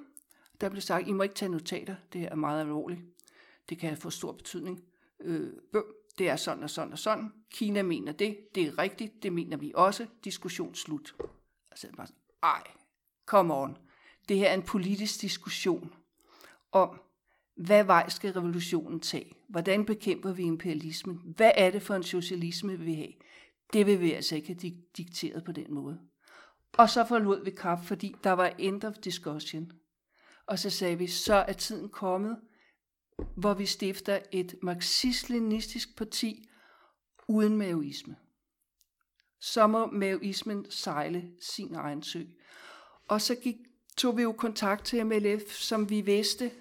[0.62, 1.96] Der blev sagt, I må ikke tage notater.
[2.14, 3.02] Det er meget alvorligt.
[3.70, 4.84] Det kan få stor betydning.
[5.20, 5.54] Øh,
[6.18, 7.34] det er sådan og sådan og sådan.
[7.52, 8.38] Kina mener det.
[8.56, 9.24] Det er rigtigt.
[9.24, 10.08] Det mener vi også.
[10.24, 11.16] Diskussion slut.
[11.72, 12.64] Og så er bare sådan, ej,
[13.26, 13.78] come on.
[14.30, 15.94] Det her er en politisk diskussion
[16.72, 17.00] om,
[17.56, 19.36] hvad vej skal revolutionen tage?
[19.50, 21.22] Hvordan bekæmper vi imperialismen?
[21.36, 23.14] Hvad er det for en socialisme, vi vil have?
[23.74, 26.00] Det vil vi altså ikke have dikteret på den måde.
[26.74, 29.72] Og så forlod vi kap, fordi der var end of discussion.
[30.46, 32.38] Og så sagde vi, så er tiden kommet,
[33.38, 36.50] hvor vi stifter et marxist-leninistisk parti
[37.28, 38.16] uden maoisme.
[39.40, 42.24] Så må maoismen sejle sin egen sø.
[43.08, 43.56] Og så gik,
[43.98, 46.52] tog vi jo kontakt til MLF, som vi vidste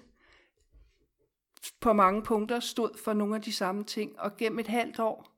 [1.79, 4.19] på mange punkter stod for nogle af de samme ting.
[4.19, 5.35] Og gennem et halvt år,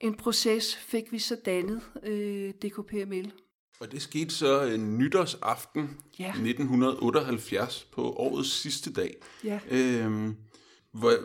[0.00, 3.32] en proces, fik vi så dannet øh, DKPML.
[3.80, 6.28] Og det skete så en nytårsaften ja.
[6.28, 9.16] 1978 på årets sidste dag.
[9.44, 9.60] Ja.
[9.70, 10.36] Øhm,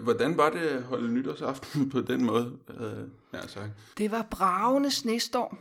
[0.03, 2.57] hvordan var det at holde nytårsaften på den måde?
[2.69, 3.69] Øh, ja, sagt?
[3.97, 5.59] Det var bravende snestorm.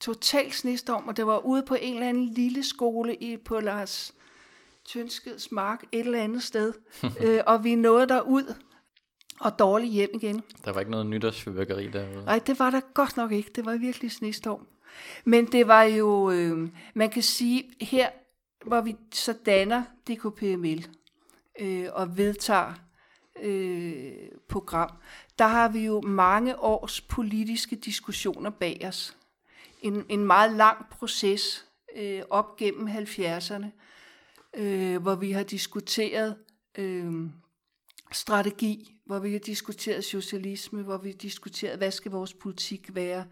[0.00, 4.14] Total snestorm, og det var ude på en eller anden lille skole i, på Lars
[4.88, 6.72] Tønskeds mark et eller andet sted.
[7.24, 8.54] øh, og vi nåede derud
[9.40, 10.42] og dårligt hjem igen.
[10.64, 12.24] Der var ikke noget nytårsfyrværkeri derude?
[12.24, 13.50] Nej, det var der godt nok ikke.
[13.54, 14.66] Det var virkelig snestorm.
[15.24, 18.08] Men det var jo, øh, man kan sige, her
[18.64, 20.86] hvor vi så danner DKPML
[21.60, 22.74] øh, og vedtager
[23.42, 24.12] øh,
[24.48, 24.90] program,
[25.38, 29.16] der har vi jo mange års politiske diskussioner bag os.
[29.82, 31.66] En, en meget lang proces
[31.96, 33.66] øh, op gennem 70'erne,
[34.56, 36.36] øh, hvor vi har diskuteret
[36.78, 37.12] øh,
[38.12, 43.26] strategi, hvor vi har diskuteret socialisme, hvor vi har diskuteret, hvad skal vores politik være,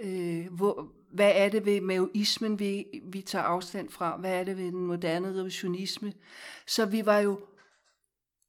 [0.00, 4.56] øh, hvor, hvad er det ved maoismen, vi, vi tager afstand fra, hvad er det
[4.56, 6.12] ved den moderne revisionisme.
[6.66, 7.40] Så vi var jo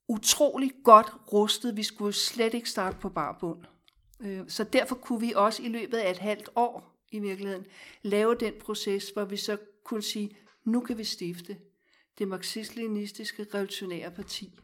[0.08, 3.64] utrolig godt rustet, vi skulle slet ikke starte på barbund.
[4.20, 7.66] Øh, så derfor kunne vi også i løbet af et halvt år i virkeligheden
[8.02, 11.56] lave den proces, hvor vi så kunne sige, nu kan vi stifte
[12.18, 14.60] det marxist-leninistiske revolutionære parti.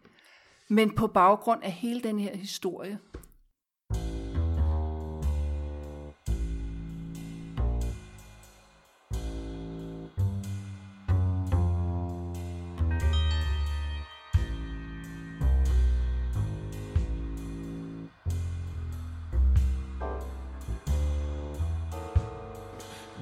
[0.69, 2.99] Men på baggrund af hele den her historie.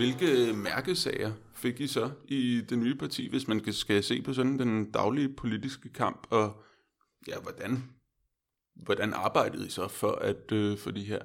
[0.07, 4.59] Hvilke mærkesager fik I så i det nye parti, hvis man skal se på sådan
[4.59, 6.63] den daglige politiske kamp, og
[7.29, 7.85] ja, hvordan,
[8.75, 11.19] hvordan arbejdede I så for at øh, få de her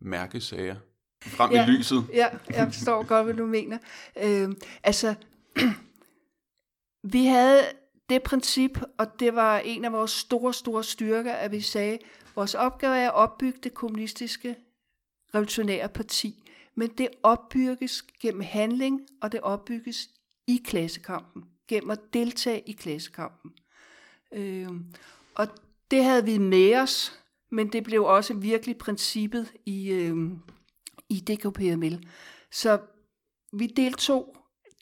[0.00, 0.76] mærkesager
[1.22, 2.04] frem ja, i lyset?
[2.12, 3.78] Ja, jeg forstår godt, hvad du mener.
[4.22, 4.48] Øh,
[4.82, 5.14] altså,
[7.14, 7.62] vi havde
[8.10, 12.00] det princip, og det var en af vores store, store styrker, at vi sagde, at
[12.36, 14.56] vores opgave er at opbygge det kommunistiske
[15.34, 20.08] revolutionære parti men det opbygges gennem handling, og det opbygges
[20.46, 23.52] i klassekampen, gennem at deltage i klassekampen.
[24.32, 24.68] Øh,
[25.34, 25.48] og
[25.90, 30.16] det havde vi med os, men det blev også virkelig princippet i, øh,
[31.08, 32.08] i DKPML.
[32.50, 32.80] Så
[33.52, 34.36] vi deltog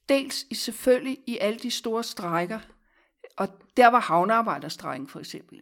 [0.09, 2.61] dels i selvfølgelig i alle de store strækker,
[3.37, 5.61] og der var havnearbejderstrækken for eksempel.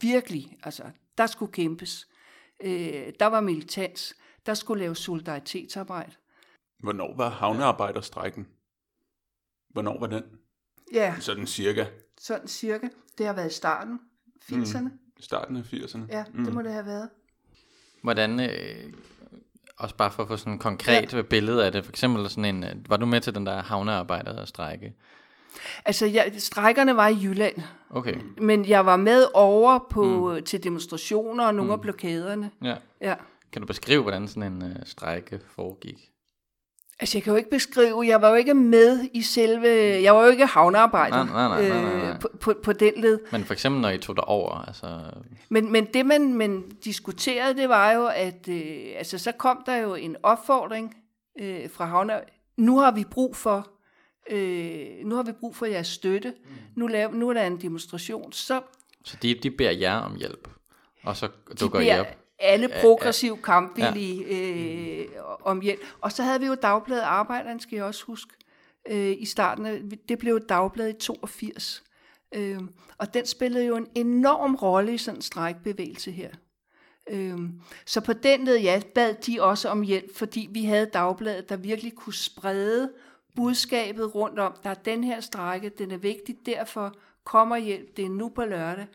[0.00, 0.82] Virkelig, altså,
[1.18, 2.08] der skulle kæmpes.
[2.60, 4.14] Øh, der var militans
[4.46, 6.12] der skulle laves solidaritetsarbejde.
[6.78, 8.46] Hvornår var havnearbejderstrækken?
[9.68, 10.22] Hvornår var den?
[10.92, 11.14] Ja.
[11.20, 11.86] Sådan cirka?
[12.20, 12.88] Sådan cirka.
[13.18, 14.00] Det har været i starten,
[14.42, 14.82] 80'erne.
[14.82, 14.98] Mm.
[15.20, 16.00] Starten af 80'erne?
[16.08, 16.44] Ja, mm.
[16.44, 17.08] det må det have været.
[18.02, 18.92] Hvordan, øh,
[19.76, 21.22] også bare for at få sådan en konkret ja.
[21.22, 24.94] billede af det, for eksempel sådan en, øh, var du med til den der havnearbejderstrække?
[25.84, 27.56] Altså, jeg, strækkerne var i Jylland,
[27.90, 30.44] Okay, men jeg var med over på, mm.
[30.44, 31.72] til demonstrationer og nogle mm.
[31.72, 32.50] af blokaderne.
[32.62, 32.76] ja.
[33.00, 33.14] Ja.
[33.56, 36.10] Kan du beskrive, hvordan sådan en øh, strejke foregik?
[37.00, 39.68] Altså, jeg kan jo ikke beskrive, jeg var jo ikke med i selve,
[40.02, 42.10] jeg var jo ikke havnearbejder Nej, nej, nej, nej, nej.
[42.10, 43.18] Øh, på, på, på den led.
[43.32, 45.10] Men for eksempel, når I tog over, altså...
[45.48, 49.76] Men, men det, man, man diskuterede, det var jo, at øh, altså, så kom der
[49.76, 50.96] jo en opfordring
[51.40, 52.20] øh, fra havne.
[52.56, 53.68] Nu har vi brug for,
[54.30, 56.34] øh, nu har vi brug for jeres støtte.
[56.44, 56.50] Mm.
[56.74, 58.32] Nu, laver, nu er der en demonstration.
[58.32, 58.60] Så
[59.04, 60.48] Så de, de beder jer om hjælp,
[61.04, 62.25] og så de dukker I beder op.
[62.38, 65.06] alle progressiv kampvillige øh,
[65.44, 65.80] om hjælp.
[66.00, 68.32] Og så havde vi jo Dagbladet Arbejderen, skal jeg også huske,
[68.88, 69.66] øh, i starten.
[69.66, 71.84] af- Det blev Dagbladet i 82.
[72.34, 72.60] Øh,
[72.98, 76.30] og den spillede jo en enorm rolle i sådan en strækbevægelse her.
[77.10, 81.48] Øhm, så på den led, ja, bad de også om hjælp, fordi vi havde dagbladet,
[81.48, 82.92] der virkelig kunne sprede
[83.36, 86.94] budskabet rundt om, der er den her strække, den er vigtig, derfor
[87.24, 88.86] kommer hjælp, det er nu på lørdag.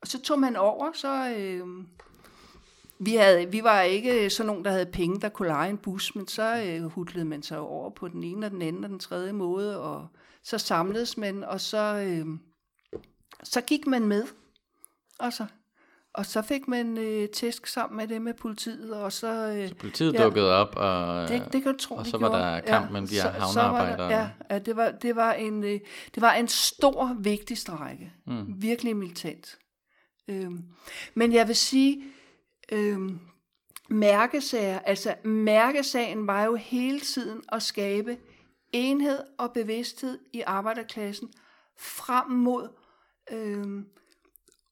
[0.00, 1.86] Og så tog man over, så øhm,
[3.00, 6.14] vi, havde, vi var ikke sådan nogen, der havde penge, der kunne lege en bus,
[6.14, 8.98] men så øh, hudlede man sig over på den ene og den anden og den
[8.98, 10.06] tredje måde, og
[10.44, 12.26] så samledes man, og så, øh,
[13.44, 14.24] så gik man med.
[15.18, 15.46] Og så,
[16.14, 19.48] og så fik man øh, tæsk sammen med det med politiet, og så...
[19.48, 20.24] Øh, Politiet Ja.
[20.24, 22.42] dukkede op, og, det, det kan du tro, og så var gjorde.
[22.42, 24.08] der kamp mellem de her så- så havnearbejdere.
[24.10, 25.80] Der, ja, ja det, var, det, var en, øh,
[26.14, 28.12] det var en stor, vigtig strække.
[28.26, 28.44] Mm.
[28.62, 29.58] Virkelig militant.
[30.28, 30.64] Øhm,
[31.14, 32.02] men jeg vil sige,
[32.72, 33.10] øh,
[33.88, 38.18] mærkesager, altså mærkesagen var jo hele tiden at skabe
[38.72, 41.32] enhed og bevidsthed i arbejderklassen
[41.76, 42.68] frem mod
[43.30, 43.82] øh,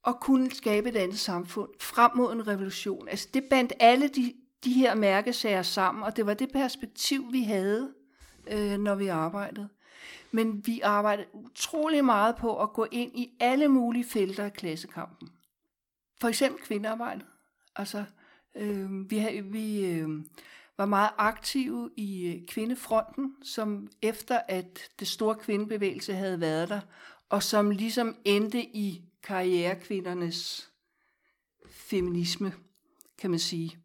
[0.07, 3.09] at kunne skabe et andet samfund, frem mod en revolution.
[3.09, 7.43] Altså det bandt alle de, de her mærkesager sammen, og det var det perspektiv, vi
[7.43, 7.95] havde,
[8.47, 9.69] øh, når vi arbejdede.
[10.31, 15.29] Men vi arbejdede utrolig meget på at gå ind i alle mulige felter af klassekampen.
[16.21, 17.27] For eksempel kvindearbejdet.
[17.77, 18.05] Altså,
[18.55, 20.09] øh, vi, vi øh,
[20.79, 26.81] var meget aktive i øh, kvindefronten, som efter at det store kvindebevægelse havde været der,
[27.29, 30.71] og som ligesom endte i karrierekvindernes
[31.71, 32.53] feminisme,
[33.19, 33.79] kan man sige.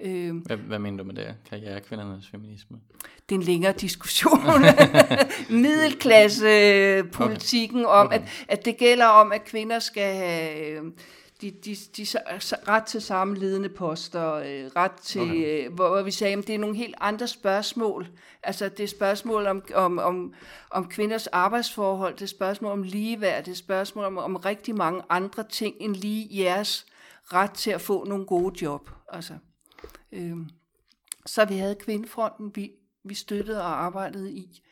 [0.00, 1.36] Øh, Hvad, hvad mener du med det?
[1.48, 2.80] Karrierekvindernes feminisme?
[3.28, 4.40] det er en længere diskussion.
[5.62, 7.94] Middelklassepolitikken okay.
[7.94, 10.82] om, at, at det gælder om, at kvinder skal have øh,
[11.40, 12.06] de, de, de,
[12.68, 15.68] ret til samme ledende poster, øh, ret til, okay.
[15.68, 18.08] hvor, hvor vi sagde, at det er nogle helt andre spørgsmål.
[18.42, 20.34] Altså det er spørgsmål om, om, om,
[20.70, 25.02] om kvinders arbejdsforhold, det er spørgsmål om ligeværd, det er spørgsmål om, om rigtig mange
[25.08, 26.86] andre ting end lige jeres
[27.32, 28.90] ret til at få nogle gode job.
[29.12, 29.34] Altså,
[30.12, 30.36] øh,
[31.26, 32.72] så vi havde kvindefronten, vi,
[33.04, 34.62] vi støttede og arbejdede i.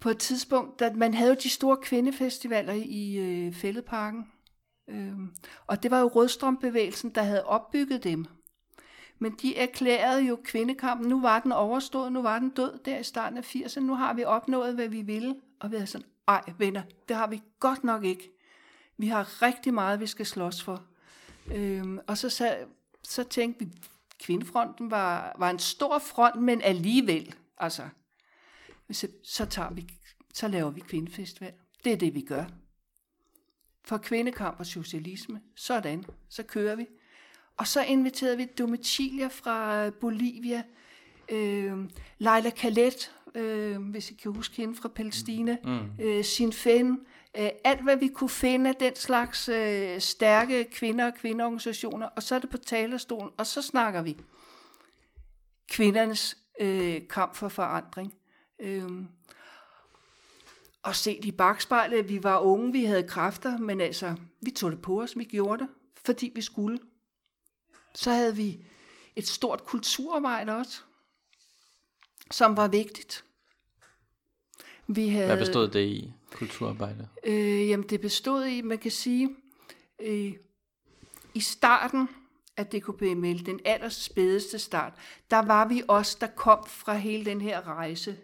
[0.00, 4.24] På et tidspunkt, da man havde jo de store kvindefestivaler i øh, Fælledparken,
[4.88, 5.34] øhm,
[5.66, 8.26] og det var jo Rødstrømbevægelsen, der havde opbygget dem.
[9.18, 13.02] Men de erklærede jo kvindekampen, nu var den overstået, nu var den død der i
[13.02, 15.36] starten af 80'erne, nu har vi opnået, hvad vi ville.
[15.60, 18.30] Og vi havde sådan, ej venner, det har vi godt nok ikke.
[18.96, 20.84] Vi har rigtig meget, vi skal slås for.
[21.54, 22.56] Øhm, og så, så,
[23.02, 23.72] så tænkte vi,
[24.18, 27.88] kvindefronten var, var en stor front, men alligevel, altså,
[28.92, 29.86] så, så, tager vi,
[30.34, 31.52] så laver vi kvindefestival.
[31.84, 32.44] Det er det, vi gør.
[33.84, 36.86] For kvindekamp og socialisme, sådan, så kører vi.
[37.56, 40.62] Og så inviterede vi Domicilia fra Bolivia,
[41.28, 41.78] øh,
[42.18, 46.04] Leila Khaled, øh, hvis I kan huske hende fra Palæstina, mm.
[46.04, 47.06] øh, Sinn Féin,
[47.40, 52.22] øh, alt hvad vi kunne finde af den slags øh, stærke kvinder og kvindeorganisationer, og
[52.22, 54.16] så er det på talerstolen, og så snakker vi.
[55.70, 58.14] Kvindernes øh, kamp for forandring.
[58.58, 59.08] Øhm,
[60.84, 64.82] og set i bagspejlet, vi var unge, vi havde kræfter, men altså, vi tog det
[64.82, 65.68] på os, vi gjorde det,
[66.04, 66.78] fordi vi skulle.
[67.94, 68.66] Så havde vi
[69.16, 70.80] et stort kulturarbejde også,
[72.30, 73.24] som var vigtigt.
[74.86, 77.08] Vi havde, Hvad bestod det i, kulturarbejde?
[77.24, 79.36] Øh, jamen, det bestod i, man kan sige,
[80.00, 80.32] øh,
[81.34, 82.08] i starten
[82.56, 84.92] af DKPML, den allerspædeste start,
[85.30, 88.16] der var vi os, der kom fra hele den her rejse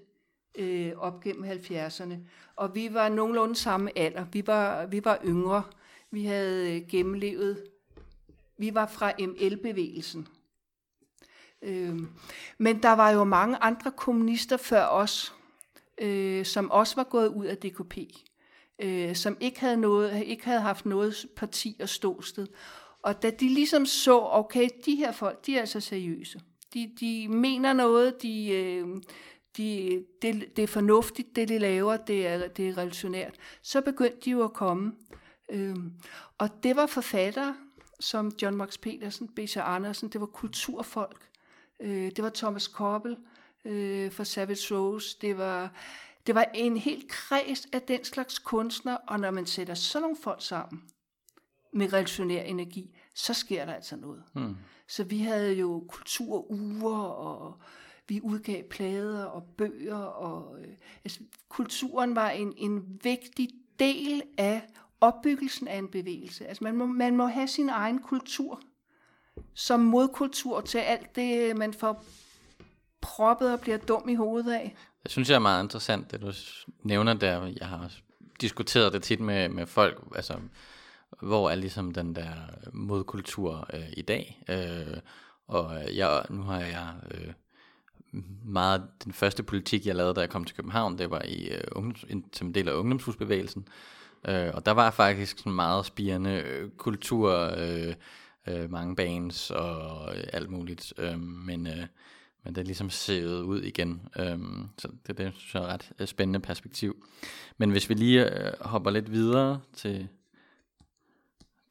[0.54, 2.14] øh, op gennem 70'erne.
[2.56, 4.24] Og vi var nogenlunde samme alder.
[4.32, 5.62] Vi var, vi var yngre.
[6.10, 7.64] Vi havde øh, gennemlevet.
[8.58, 10.28] Vi var fra ML-bevægelsen.
[11.62, 11.98] Øh,
[12.58, 15.34] men der var jo mange andre kommunister før os,
[16.00, 17.98] øh, som også var gået ud af DKP,
[18.78, 22.46] øh, som ikke havde, noget, ikke havde haft noget parti og ståsted.
[23.02, 26.40] Og da de ligesom så, okay, de her folk, de er altså seriøse.
[26.74, 28.86] De, de mener noget, de, øh,
[29.56, 34.18] de, det, det er fornuftigt, det de laver, det er, det er revolutionært, så begyndte
[34.24, 34.92] de jo at komme.
[35.50, 35.92] Øhm,
[36.38, 37.56] og det var forfattere,
[38.00, 39.56] som John Max Petersen, B.C.
[39.56, 41.28] Andersen, det var kulturfolk,
[41.80, 43.16] øh, det var Thomas Koppel
[43.64, 45.72] øh, for Savage Rose, det var,
[46.26, 50.16] det var en helt kreds af den slags kunstnere, og når man sætter sådan nogle
[50.22, 50.82] folk sammen
[51.72, 54.22] med revolutionær energi, så sker der altså noget.
[54.34, 54.56] Mm.
[54.88, 57.60] Så vi havde jo kulturuger, og
[58.11, 64.62] vi udgav plader og bøger, og øh, altså, kulturen var en, en vigtig del af
[65.01, 66.46] opbyggelsen af en bevægelse.
[66.46, 68.61] Altså man må, man må have sin egen kultur
[69.55, 72.05] som modkultur til alt det, man får
[73.01, 74.75] proppet og bliver dum i hovedet af.
[75.05, 76.33] Jeg synes, det er meget interessant, det du
[76.83, 77.53] nævner der.
[77.61, 77.92] Jeg har
[78.40, 80.35] diskuteret det tit med, med folk, altså
[81.23, 82.33] hvor er ligesom den der
[82.73, 84.42] modkultur øh, i dag.
[84.49, 84.96] Øh,
[85.46, 87.33] og jeg, nu har jeg øh,
[88.44, 91.64] meget, den første politik, jeg lavede, da jeg kom til København, det var i, øh,
[91.73, 93.68] ungdoms, som en del af ungdomshusbevægelsen.
[94.29, 97.94] Øh, og der var faktisk sådan meget spirende øh, kultur, øh,
[98.49, 100.92] øh, mange bands og øh, alt muligt.
[100.99, 101.87] Øh, men, øh,
[102.44, 104.03] men det er ligesom sævet ud igen.
[104.18, 104.38] Øh,
[104.79, 107.07] så det, det synes jeg er et ret øh, spændende perspektiv.
[107.59, 110.09] Men hvis vi lige øh, hopper lidt videre til,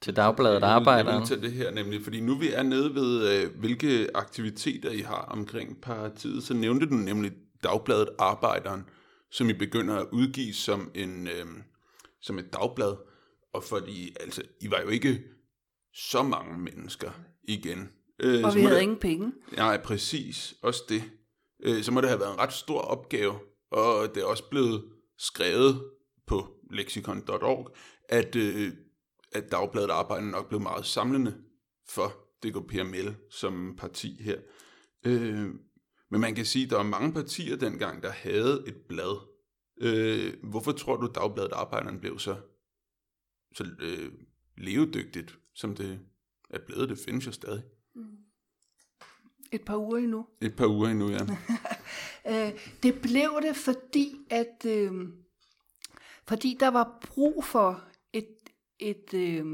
[0.02, 1.26] til Dagbladet Arbejderen.
[1.26, 5.28] til det her nemlig, fordi nu vi er nede ved, øh, hvilke aktiviteter I har
[5.30, 7.32] omkring partiet, så nævnte du nemlig
[7.64, 8.84] Dagbladet Arbejderen,
[9.30, 11.26] som I begynder at udgive som en...
[11.26, 11.46] Øh,
[12.22, 12.96] som et dagblad,
[13.54, 15.22] og fordi, altså, I var jo ikke
[15.94, 17.10] så mange mennesker
[17.44, 17.88] igen.
[18.18, 19.32] Øh, og vi havde det, ingen penge.
[19.56, 20.54] Nej, præcis.
[20.62, 21.02] Også det.
[21.62, 23.34] Øh, så må det have været en ret stor opgave,
[23.70, 24.84] og det er også blevet
[25.18, 25.84] skrevet
[26.26, 27.76] på lexikon.org,
[28.08, 28.72] at, øh,
[29.32, 31.42] at Dagbladet Arbejde nok blev meget samlende
[31.88, 32.12] for
[32.42, 34.38] DKPML som parti her.
[35.06, 35.54] Øh,
[36.10, 39.30] men man kan sige, at der var mange partier dengang, der havde et blad,
[39.80, 42.36] Øh, hvorfor tror du, Dagbladet Arbejderen blev så,
[43.54, 44.12] så øh,
[44.56, 46.00] levedygtigt, som det
[46.50, 46.88] er blevet?
[46.88, 47.62] Det findes jo stadig.
[47.94, 48.02] Mm.
[49.52, 50.26] Et par uger endnu.
[50.40, 51.26] Et par uger endnu, ja.
[52.30, 54.92] øh, det blev det, fordi at øh,
[56.28, 57.84] fordi der var brug for
[58.80, 59.44] et, øh,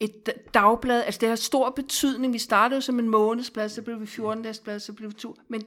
[0.00, 1.02] et dagblad.
[1.04, 2.32] Altså det har stor betydning.
[2.32, 5.36] Vi startede som en månedsblad, så blev vi 14 dagsblad, så blev vi to.
[5.48, 5.62] Men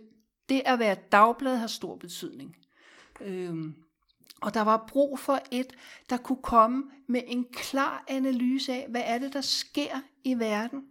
[0.49, 2.55] det at være dagblad har stor betydning.
[3.21, 3.55] Øh,
[4.41, 5.73] og der var brug for et,
[6.09, 10.83] der kunne komme med en klar analyse af, hvad er det, der sker i verden,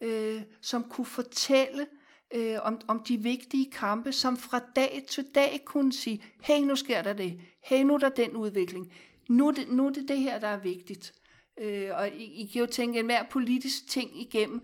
[0.00, 1.86] øh, som kunne fortælle
[2.34, 6.76] øh, om, om de vigtige kampe, som fra dag til dag kunne sige, hey, nu
[6.76, 8.92] sker der det, hey, nu er der den udvikling,
[9.28, 11.14] nu er det nu er det, det her, der er vigtigt.
[11.58, 14.62] Øh, og I, I kan jo tænke enhver politisk ting igennem.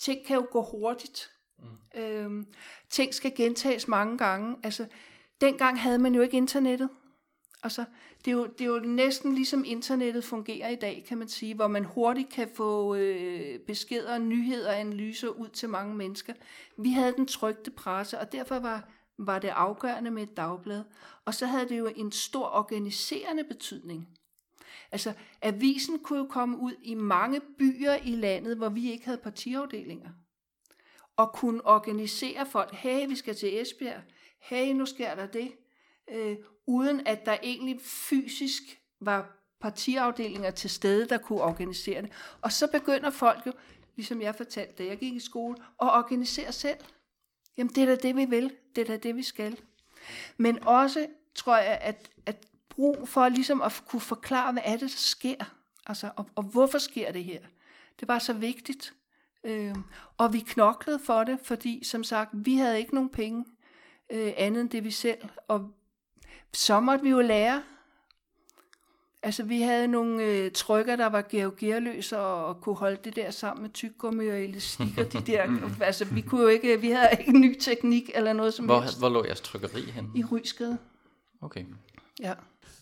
[0.00, 1.30] Ting kan jo gå hurtigt.
[1.58, 2.00] Mm.
[2.00, 2.46] Øh,
[2.90, 4.56] ting skal gentages mange gange.
[4.62, 4.86] Altså,
[5.40, 6.88] dengang havde man jo ikke internettet.
[7.62, 7.84] Altså,
[8.24, 11.54] det, er jo, det er jo næsten ligesom internettet fungerer i dag, kan man sige,
[11.54, 16.32] hvor man hurtigt kan få øh, beskeder, nyheder og analyser ud til mange mennesker.
[16.78, 20.84] Vi havde den trygte presse, og derfor var, var det afgørende med et dagblad.
[21.24, 24.08] Og så havde det jo en stor organiserende betydning.
[24.92, 29.18] Altså, avisen kunne jo komme ud i mange byer i landet, hvor vi ikke havde
[29.18, 30.10] partiafdelinger.
[31.16, 32.72] Og kunne organisere folk.
[32.72, 34.02] Hey, vi skal til Esbjerg.
[34.40, 35.52] Hey, nu sker der det
[36.10, 38.62] øh, uden at der egentlig fysisk
[39.00, 42.12] var partiafdelinger til stede, der kunne organisere det.
[42.42, 43.52] Og så begynder folk jo,
[43.96, 46.78] ligesom jeg fortalte, da jeg gik i skole, at organisere selv.
[47.56, 48.52] Jamen, det er da det, vi vil.
[48.76, 49.60] Det er da det, vi skal.
[50.36, 52.47] Men også, tror jeg, at, at
[52.78, 55.44] brug for ligesom at kunne forklare, hvad er det, der sker.
[55.86, 57.40] Altså, og, og hvorfor sker det her?
[58.00, 58.94] Det var så vigtigt.
[59.44, 59.74] Øh,
[60.18, 63.44] og vi knoklede for det, fordi som sagt, vi havde ikke nogen penge
[64.10, 65.70] øh, andet end det vi selv, og
[66.52, 67.62] så måtte vi jo lære.
[69.22, 73.30] Altså, vi havde nogle øh, trykker, der var georgerløse og, og kunne holde det der
[73.30, 75.46] sammen med tyggegummi og elastik og de der.
[75.80, 78.98] altså, vi kunne jo ikke, vi havde ikke ny teknik eller noget som hvor, helst.
[78.98, 80.12] Hvor lå jeres trykkeri hen?
[80.14, 80.78] I Rysgade.
[81.40, 81.64] Okay.
[82.20, 82.34] Ja.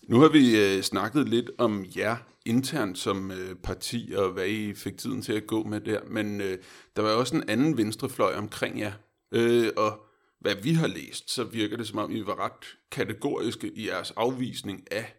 [0.07, 4.75] Nu har vi øh, snakket lidt om jer internt som øh, parti, og hvad I
[4.75, 6.59] fik tiden til at gå med der, men øh,
[6.97, 8.93] der var også en anden venstrefløj omkring jer,
[9.33, 10.07] øh, og
[10.41, 14.11] hvad vi har læst, så virker det som om, I var ret kategoriske i jeres
[14.11, 15.17] afvisning af,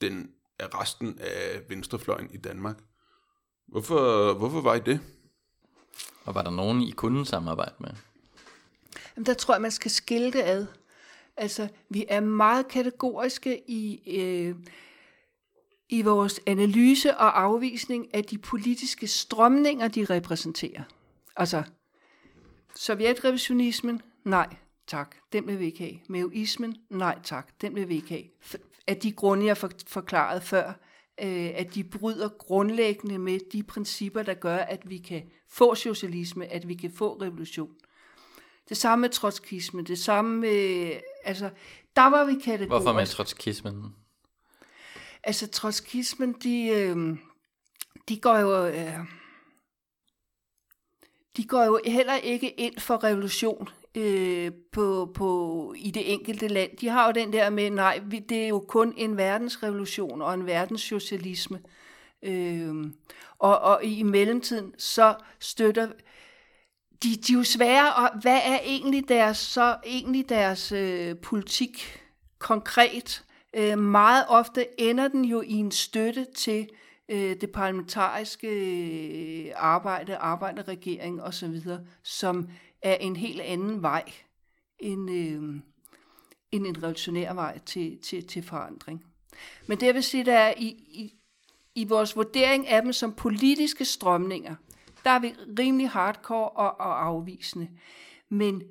[0.00, 2.76] den, af resten af venstrefløjen i Danmark.
[3.68, 5.00] Hvorfor, hvorfor var I det?
[6.24, 7.90] Og var der nogen, I kunne samarbejde med?
[9.16, 10.66] Jamen, der tror jeg, man skal skille det ad.
[11.36, 14.54] Altså, vi er meget kategoriske i, øh,
[15.88, 20.82] i vores analyse og afvisning af de politiske strømninger, de repræsenterer.
[21.36, 21.62] Altså,
[22.74, 24.56] sovjetrevisionismen, Nej,
[24.86, 25.98] tak, den vil vi ikke have.
[26.08, 28.24] Maoismen, nej tak, den vil vi ikke have.
[28.86, 29.56] Af de grunde, jeg
[29.86, 30.68] forklarede før,
[31.22, 36.46] øh, at de bryder grundlæggende med de principper, der gør, at vi kan få socialisme,
[36.46, 37.70] at vi kan få revolution.
[38.68, 40.92] Det samme med trotskisme, det samme med,
[41.26, 41.50] altså,
[41.96, 42.68] der var vi kategorisk.
[42.68, 43.94] Hvorfor med trotskismen?
[45.22, 47.18] Altså, trotskismen, de, øh,
[48.08, 48.66] de går jo...
[48.66, 48.98] Øh,
[51.36, 56.76] de går jo heller ikke ind for revolution øh, på, på, i det enkelte land.
[56.76, 60.34] De har jo den der med, nej, vi, det er jo kun en verdensrevolution og
[60.34, 61.60] en verdenssocialisme.
[62.22, 62.74] Øh,
[63.38, 65.88] og, og i mellemtiden, så støtter
[67.02, 72.02] de, de er jo svære, og hvad er egentlig deres, så egentlig deres øh, politik
[72.38, 73.24] konkret?
[73.56, 76.68] Øh, meget ofte ender den jo i en støtte til
[77.08, 81.60] øh, det parlamentariske øh, arbejde, arbejderregering osv.,
[82.02, 82.48] som
[82.82, 84.12] er en helt anden vej
[84.78, 85.60] end, øh,
[86.52, 89.04] end en revolutionær vej til, til, til forandring.
[89.66, 91.14] Men det jeg vil sige, der er i, i,
[91.74, 94.54] i vores vurdering af dem som politiske strømninger,
[95.06, 97.68] der er vi rimelig hardcore og, og afvisende.
[98.28, 98.62] Men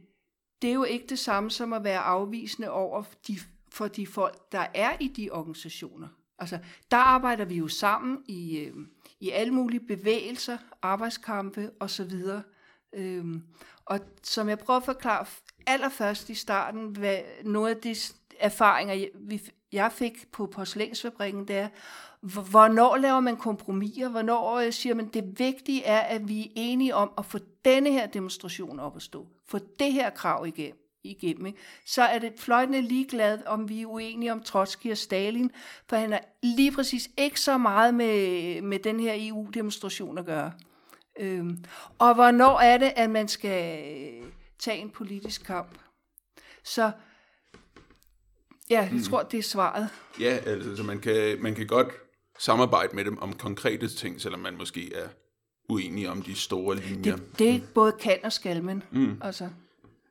[0.62, 3.38] det er jo ikke det samme som at være afvisende over de,
[3.72, 6.08] for de folk, der er i de organisationer.
[6.40, 6.60] Altså,
[6.92, 8.74] der arbejder vi jo sammen i, øh,
[9.20, 12.14] i alle mulige bevægelser, arbejdskampe osv.
[12.94, 13.44] Øhm,
[13.86, 15.26] og som jeg prøver at forklare
[15.68, 17.96] allerførst i starten, hvad nogle af de
[18.40, 19.42] erfaringer, vi,
[19.76, 21.70] jeg fik på porcelænsfabrikken, det er,
[22.22, 26.96] hvornår laver man kompromiser, hvornår øh, siger man, det vigtige er, at vi er enige
[26.96, 31.46] om at få denne her demonstration op at stå, få det her krav igennem igennem,
[31.46, 31.60] ikke?
[31.86, 35.52] så er det fløjtende ligeglad, om vi er uenige om Trotsky og Stalin,
[35.90, 40.54] for han er lige præcis ikke så meget med, med den her EU-demonstration at gøre.
[41.20, 41.64] Øhm,
[42.00, 45.78] og hvornår er det, at man skal øh, tage en politisk kamp?
[46.64, 46.92] Så
[48.70, 49.03] ja, jeg mm.
[49.03, 49.89] tror, det er svaret.
[50.20, 51.88] Ja, altså man kan, man kan godt
[52.39, 55.07] samarbejde med dem om konkrete ting, selvom man måske er
[55.70, 57.16] uenig om de store linjer.
[57.16, 58.84] Det, det både kan og skal man.
[58.91, 59.18] Mm.
[59.22, 59.49] Altså.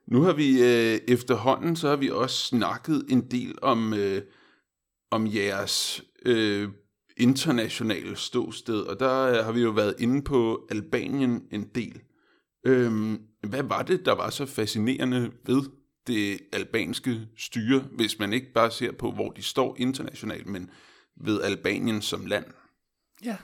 [0.07, 4.23] Nu har vi øh, efterhånden, så har vi også snakket en del om, øh,
[5.11, 6.69] om jeres øh,
[7.17, 12.01] internationale ståsted, og der øh, har vi jo været inde på Albanien en del.
[12.67, 15.63] Øhm, hvad var det, der var så fascinerende ved
[16.07, 20.71] det albanske styre, hvis man ikke bare ser på, hvor de står internationalt, men
[21.17, 22.45] ved Albanien som land?
[23.25, 23.37] Ja.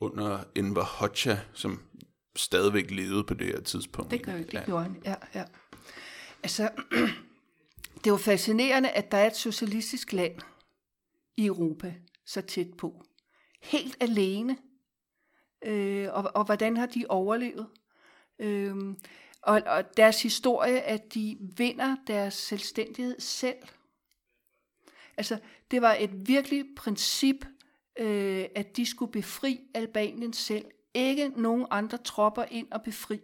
[0.00, 1.80] Under Enver Hoxha, som
[2.36, 4.10] stadigvæk levede på det her tidspunkt.
[4.10, 5.44] Det gør det gjorde han, ja, ja.
[6.42, 6.70] Altså,
[7.98, 10.34] det er jo fascinerende, at der er et socialistisk land
[11.36, 11.94] i Europa
[12.26, 13.04] så tæt på.
[13.62, 14.56] Helt alene.
[15.64, 17.66] Øh, og, og hvordan har de overlevet?
[18.38, 18.76] Øh,
[19.42, 23.56] og, og deres historie, at de vinder deres selvstændighed selv.
[25.16, 25.38] Altså,
[25.70, 27.46] det var et virkelig princip,
[27.98, 30.64] øh, at de skulle befri Albanien selv
[30.94, 33.20] ikke nogen andre tropper ind og befri,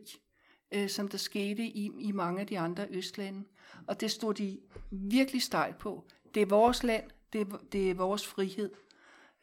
[0.75, 3.45] øh, som der skete i, i mange af de andre østlande.
[3.87, 4.61] Og det stod de
[4.91, 6.05] virkelig stejl på.
[6.35, 8.71] Det er vores land, det er, det er vores frihed.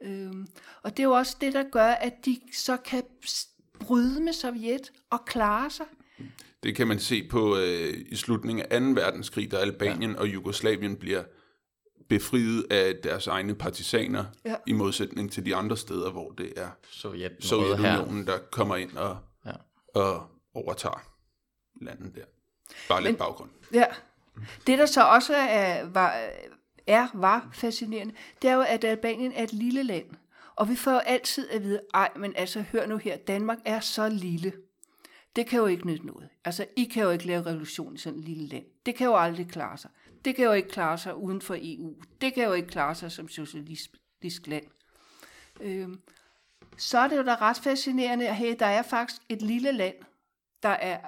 [0.01, 0.47] Øhm,
[0.83, 3.03] og det er jo også det, der gør, at de så kan
[3.79, 5.85] bryde med Sovjet og klare sig.
[6.63, 9.01] Det kan man se på øh, i slutningen af 2.
[9.01, 10.19] verdenskrig, da Albanien ja.
[10.19, 11.23] og Jugoslavien bliver
[12.09, 14.55] befriet af deres egne partisaner, ja.
[14.67, 19.17] i modsætning til de andre steder, hvor det er Sovjet, Sovjetunionen, der kommer ind og,
[19.45, 19.51] ja.
[19.95, 21.11] og overtager
[21.81, 22.25] landet der.
[22.89, 23.49] Bare lidt Men, baggrund.
[23.73, 23.85] Ja.
[24.67, 26.29] Det, der så også er, var,
[26.87, 30.05] er, var fascinerende, det er jo, at Albanien er et lille land.
[30.55, 33.79] Og vi får jo altid at vide, ej, men altså, hør nu her, Danmark er
[33.79, 34.53] så lille.
[35.35, 36.29] Det kan jo ikke nytte noget.
[36.45, 38.65] Altså, I kan jo ikke lave revolution i sådan et lille land.
[38.85, 39.89] Det kan jo aldrig klare sig.
[40.25, 41.95] Det kan jo ikke klare sig uden for EU.
[42.21, 44.65] Det kan jo ikke klare sig som socialistisk land.
[45.59, 46.01] Øhm,
[46.77, 49.95] så er det jo da ret fascinerende, at hey, der er faktisk et lille land,
[50.63, 50.99] der er,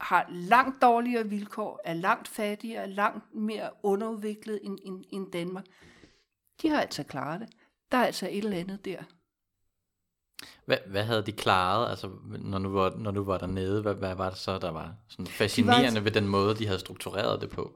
[0.00, 5.64] har langt dårligere vilkår, er langt fattigere, er langt mere underudviklet end, end, end Danmark.
[6.62, 7.48] De har altså klaret det.
[7.92, 9.02] Der er altså et eller andet der.
[10.64, 13.82] Hvad, hvad havde de klaret, altså, når, du var, når du var dernede?
[13.82, 16.56] Hvad, hvad var det så, der var sådan fascinerende de var, altså- ved den måde,
[16.56, 17.72] de havde struktureret det på?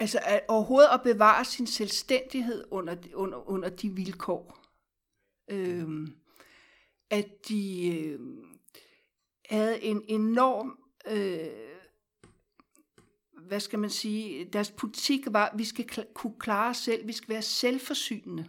[0.00, 4.58] Altså at overhovedet at bevare sin selvstændighed under, under, under de vilkår.
[5.50, 6.16] Øhm,
[7.10, 8.20] at de øh,
[9.50, 11.48] havde en enorm, øh,
[13.46, 17.06] hvad skal man sige, deres politik var, at vi skal kl- kunne klare os selv,
[17.06, 18.48] vi skal være selvforsynende.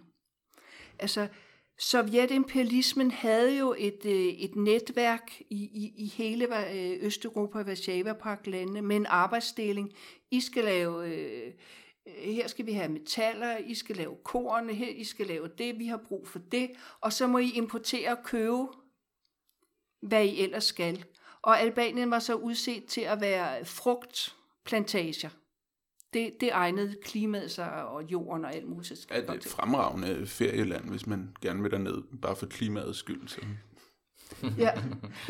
[1.00, 1.28] Altså,
[1.80, 8.96] Sovjetimperialismen havde jo et, øh, et netværk i, i, i hele øh, Østeuropa, Varsava-parklandene, med
[8.96, 9.94] en arbejdsdeling.
[10.32, 11.54] I skal lave, øh,
[12.06, 15.86] her skal vi have metaller, I skal lave korne, her I skal lave det, vi
[15.86, 16.72] har brug for det,
[17.02, 18.68] og så må I importere og købe,
[20.02, 21.06] hvad I ellers skal.
[21.42, 25.30] Og Albanien var så udset til at være frugtplantager
[26.14, 29.07] det, det egnede klimaet sig og jorden og alt muligt.
[29.10, 33.28] Er det et fremragende ferieland, hvis man gerne vil derned, bare for klimaets skyld?
[33.28, 33.41] Så.
[34.57, 34.72] ja,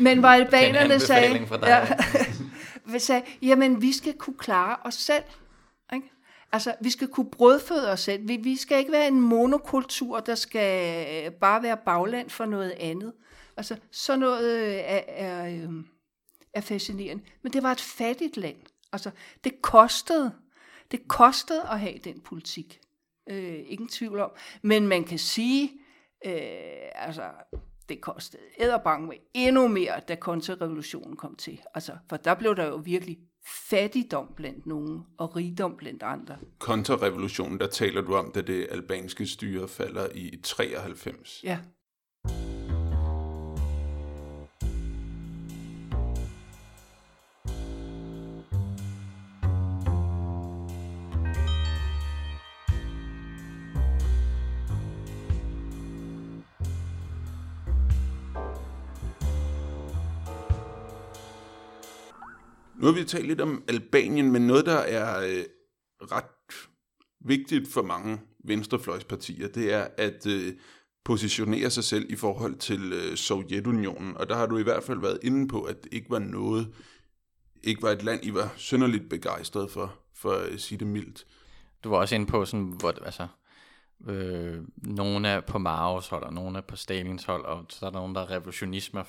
[0.00, 5.24] men hvor albanerne sagde, ja, sagde, jamen vi skal kunne klare os selv.
[5.94, 6.10] Ikke?
[6.52, 8.28] Altså, vi skal kunne brødføde os selv.
[8.28, 13.12] Vi, vi skal ikke være en monokultur, der skal bare være bagland for noget andet.
[13.56, 15.70] Altså, sådan noget er, er, øh,
[16.54, 17.22] er fascinerende.
[17.42, 18.56] Men det var et fattigt land.
[18.92, 19.10] Altså,
[19.44, 20.32] det kostede
[20.90, 22.80] det kostede at have den politik.
[23.30, 24.30] Øh, ingen tvivl om.
[24.62, 25.72] Men man kan sige,
[26.26, 26.32] øh,
[26.94, 27.30] altså,
[27.88, 31.60] det kostede æderbank med endnu mere, da kontrarevolutionen kom til.
[31.74, 33.18] Altså, for der blev der jo virkelig
[33.70, 36.36] fattigdom blandt nogen, og rigdom blandt andre.
[36.58, 41.40] Kontrarevolutionen, der taler du om, da det albanske styre falder i 93.
[41.44, 41.58] Ja.
[62.80, 65.44] Nu har vi talt lidt om Albanien, men noget, der er øh,
[66.00, 66.68] ret
[67.20, 70.54] vigtigt for mange venstrefløjspartier, det er at øh,
[71.04, 74.16] positionere sig selv i forhold til øh, Sovjetunionen.
[74.16, 76.74] Og der har du i hvert fald været inde på, at det ikke var noget,
[77.62, 81.26] ikke var et land, I var synderligt begejstret for, for øh, at sige det mildt.
[81.84, 83.26] Du var også inde på, sådan, hvor, altså,
[84.08, 87.90] øh, nogle er på Maos hold, og nogle er på Stalins hold, og så er
[87.90, 89.04] der nogen, der er revolutionisme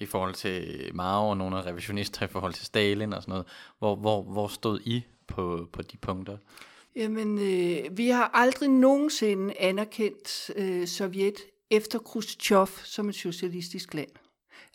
[0.00, 3.46] i forhold til Mao og nogle af revisionister i forhold til Stalin og sådan noget.
[3.78, 6.36] Hvor, hvor, hvor stod I på, på de punkter?
[6.96, 11.36] Jamen, øh, vi har aldrig nogensinde anerkendt øh, Sovjet
[11.70, 14.10] efter Khrushchev som et socialistisk land.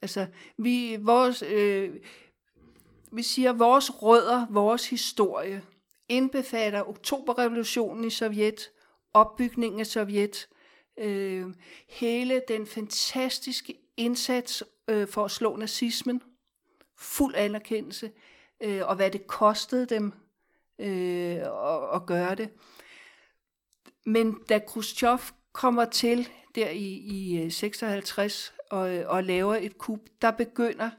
[0.02, 1.90] Altså, vi, vores, øh,
[3.12, 5.62] vi siger, vores rødder, vores historie,
[6.10, 8.70] indbefatter oktoberrevolutionen i Sovjet,
[9.14, 10.48] opbygningen af Sovjet,
[11.00, 11.46] øh,
[11.90, 16.22] hele den fantastiske indsats øh, for at slå nazismen.
[16.98, 18.12] Fuld anerkendelse.
[18.62, 20.14] Øh, og hvad det kostede dem
[20.80, 22.50] øh, at, at gøre det.
[24.06, 25.20] Men da Khrushchev
[25.54, 30.90] kommer til der i, i øh, 56 og, øh, og laver et kup, der begynder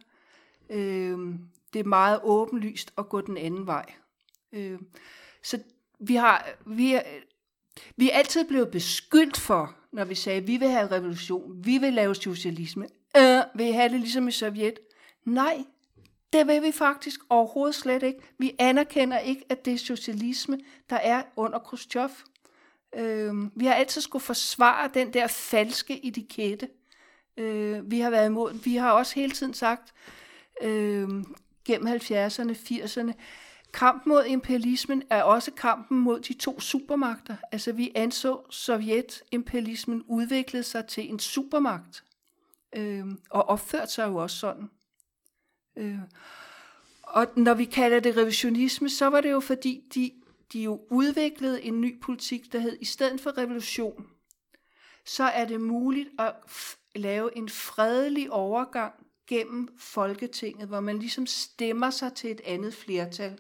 [0.71, 1.19] øh,
[1.73, 3.87] det meget åbenlyst at gå den anden vej.
[4.53, 4.79] Øh,
[5.43, 5.63] så
[5.99, 7.03] vi har vi er,
[7.97, 11.79] vi er altid blevet beskyldt for, når vi sagde, at vi vil have revolution, vi
[11.79, 12.87] vil lave socialisme,
[13.17, 14.79] øh, vil I have det ligesom i Sovjet?
[15.25, 15.65] Nej,
[16.33, 18.19] det vil vi faktisk overhovedet slet ikke.
[18.39, 20.59] Vi anerkender ikke, at det er socialisme,
[20.91, 22.11] der er under Khrushchev.
[22.97, 26.69] Øh, vi har altid skulle forsvare den der falske etikette.
[27.37, 28.55] Øh, vi har været imod.
[28.65, 29.95] Vi har også hele tiden sagt,
[30.63, 31.09] øh,
[31.65, 33.13] gennem 70'erne, 80'erne,
[33.73, 37.37] kampen mod imperialismen er også kampen mod de to supermagter.
[37.53, 42.05] Altså vi anså Sovjet-imperialismen udviklede sig til en supermagt
[42.77, 44.71] øh, og opførte sig jo også sådan.
[45.77, 45.99] Øh,
[47.03, 50.13] og når vi kalder det revisionisme, så var det jo fordi, de,
[50.53, 54.07] de jo udviklede en ny politik, der hed, i stedet for revolution,
[55.05, 56.35] så er det muligt at
[56.95, 58.95] lave en fredelig overgang
[59.27, 63.39] gennem Folketinget, hvor man ligesom stemmer sig til et andet flertal.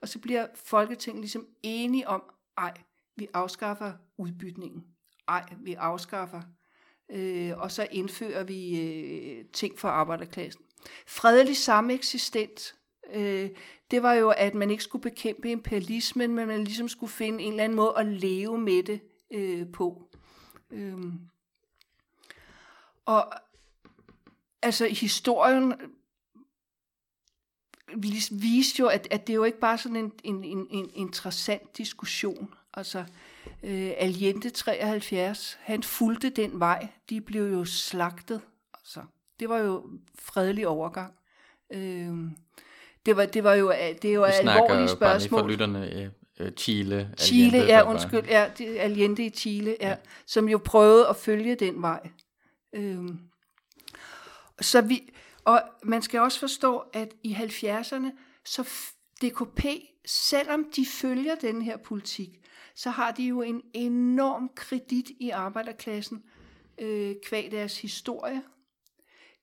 [0.00, 2.22] Og så bliver Folketinget ligesom enige om,
[2.58, 2.74] ej,
[3.16, 4.84] vi afskaffer udbytningen.
[5.28, 6.42] Ej, vi afskaffer
[7.10, 10.64] øh, og så indfører vi øh, ting for arbejderklassen.
[11.06, 12.74] Fredelig sameksistens,
[13.12, 13.50] øh,
[13.90, 17.50] det var jo, at man ikke skulle bekæmpe imperialismen, men man ligesom skulle finde en
[17.52, 19.00] eller anden måde at leve med det
[19.30, 20.08] øh, på.
[20.70, 20.98] Øh.
[23.04, 23.32] Og
[24.62, 25.74] altså historien
[28.30, 31.78] viste jo, at, at det er jo ikke bare sådan en, en, en, en interessant
[31.78, 32.54] diskussion.
[32.74, 33.06] Altså, øh,
[33.62, 36.88] Allende 73, han fulgte den vej.
[37.10, 38.40] De blev jo slagtet.
[38.74, 39.00] Altså,
[39.40, 39.84] det var jo
[40.18, 41.14] fredelig overgang.
[41.72, 42.14] Øh,
[43.06, 45.40] det, var, det var jo det var alvorlige spørgsmål.
[45.40, 47.14] for lytterne, øh, Chile.
[47.18, 48.24] Chile, Allende, ja, undskyld.
[48.28, 49.96] Ja, det, Allende i Chile, ja, ja.
[50.26, 52.10] Som jo prøvede at følge den vej.
[52.72, 53.04] Øh,
[54.60, 55.10] så vi,
[55.44, 58.10] og man skal også forstå, at i 70'erne,
[58.44, 58.64] så
[59.22, 59.64] DKP,
[60.06, 62.40] selvom de følger den her politik,
[62.74, 66.24] så har de jo en enorm kredit i arbejderklassen.
[66.78, 68.42] øh, kvæg deres historie,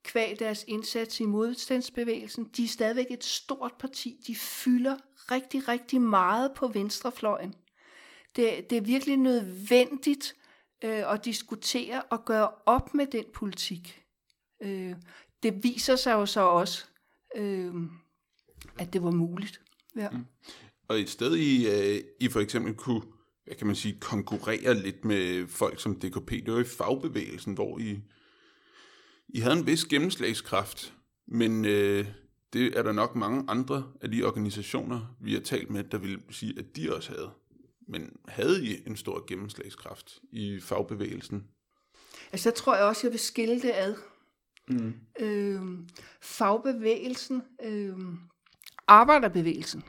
[0.03, 2.45] kvæg deres indsats i modstandsbevægelsen.
[2.57, 4.23] De er stadigvæk et stort parti.
[4.27, 4.97] De fylder
[5.31, 7.53] rigtig, rigtig meget på venstrefløjen.
[8.35, 10.35] Det, det er virkelig nødvendigt
[10.83, 14.03] øh, at diskutere og gøre op med den politik.
[14.61, 14.95] Øh,
[15.43, 16.85] det viser sig jo så også,
[17.35, 17.73] øh,
[18.77, 19.61] at det var muligt.
[19.95, 20.09] Ja.
[20.09, 20.25] Mm.
[20.87, 23.01] Og et sted, I, øh, I for eksempel kunne
[23.45, 27.79] hvad kan man sige, konkurrere lidt med folk som DKP, det var i fagbevægelsen, hvor
[27.79, 28.01] I,
[29.29, 30.93] I havde en vis gennemslagskraft,
[31.27, 32.07] men øh,
[32.53, 36.21] det er der nok mange andre af de organisationer, vi har talt med, der vil
[36.29, 37.31] sige, at de også havde.
[37.87, 41.47] Men havde I en stor gennemslagskraft i fagbevægelsen?
[42.31, 43.95] Altså, der tror jeg også, jeg vil skille det ad.
[44.67, 44.93] Mm.
[45.19, 45.61] Øh,
[46.21, 47.97] fagbevægelsen, øh,
[48.87, 49.83] arbejderbevægelsen.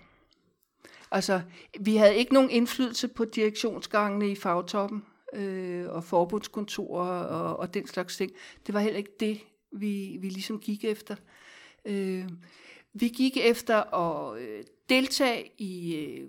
[1.10, 1.40] Altså,
[1.80, 7.86] vi havde ikke nogen indflydelse på direktionsgangene i fagtoppen øh, og forbundskontorer og, og den
[7.86, 8.32] slags ting.
[8.66, 9.40] Det var heller ikke det,
[9.72, 11.16] vi, vi ligesom gik efter.
[11.84, 12.28] Øh,
[12.92, 16.28] vi gik efter at øh, deltage i, øh,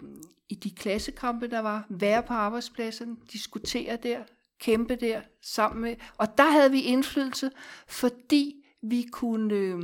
[0.49, 4.23] i de klassekampe, der var, være på arbejdspladsen, diskutere der,
[4.59, 5.95] kæmpe der sammen med.
[6.17, 7.51] Og der havde vi indflydelse,
[7.87, 9.55] fordi vi kunne...
[9.55, 9.79] Øh,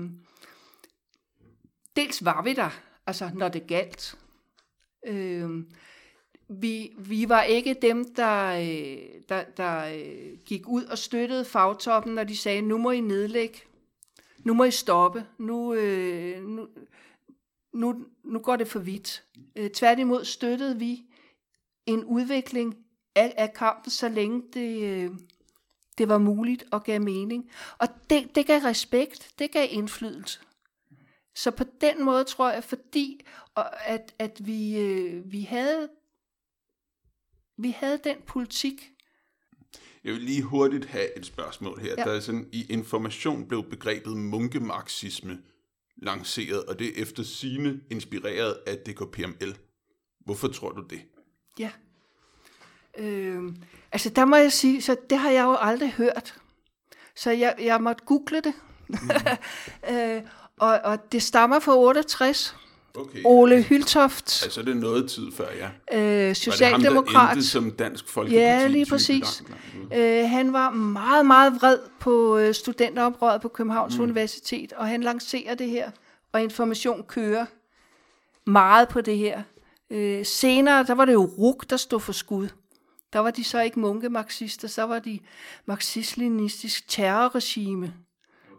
[1.95, 2.69] dels var vi der,
[3.07, 4.17] altså når det galt.
[5.07, 5.49] Øh,
[6.49, 12.15] vi, vi var ikke dem, der, øh, der, der øh, gik ud og støttede fagtoppen,
[12.15, 13.59] når de sagde, nu må I nedlægge,
[14.43, 16.67] nu må I stoppe, nu, øh, nu,
[17.73, 19.23] nu, nu går det for vidt.
[19.55, 21.03] Øh, tværtimod støttede vi
[21.85, 22.77] en udvikling
[23.15, 25.11] af, af kampen, så længe det, øh,
[25.97, 27.51] det var muligt og gav mening.
[27.77, 30.39] Og det, det gav respekt, det gav indflydelse.
[31.35, 33.25] Så på den måde tror jeg, fordi
[33.85, 35.89] at, at vi, øh, vi havde
[37.57, 38.91] vi havde den politik.
[40.03, 41.95] Jeg vil lige hurtigt have et spørgsmål her.
[41.97, 42.03] Ja.
[42.03, 45.41] Der er sådan, I information blev begrebet munkemarxisme
[45.97, 49.57] lanceret, og det er efter sine inspireret af DKPML.
[50.19, 51.01] Hvorfor tror du det?
[51.59, 51.71] Ja.
[52.97, 53.43] Øh,
[53.91, 56.41] altså der må jeg sige, så det har jeg jo aldrig hørt.
[57.15, 58.53] Så jeg, jeg måtte google det.
[58.87, 58.95] Mm.
[59.93, 60.21] øh,
[60.61, 62.55] og, og det stammer fra 68.
[62.95, 63.21] Okay.
[63.25, 64.43] Ole Hyltoft.
[64.43, 66.29] Altså det er noget tid før, ja.
[66.29, 67.13] Øh, socialdemokrat.
[67.13, 68.43] Var det ham, der som dansk folkeparti?
[68.43, 69.43] Ja, lige præcis.
[69.93, 74.03] Øh, han var meget, meget vred på øh, studenteroprøret på Københavns mm.
[74.03, 75.91] Universitet, og han lancerer det her,
[76.33, 77.45] og information kører
[78.45, 79.41] meget på det her.
[79.89, 82.47] Øh, senere, der var det jo RUK, der stod for skud.
[83.13, 85.19] Der var de så ikke munkemarxister, så var de
[85.65, 87.93] marxist-leninistisk terrorregime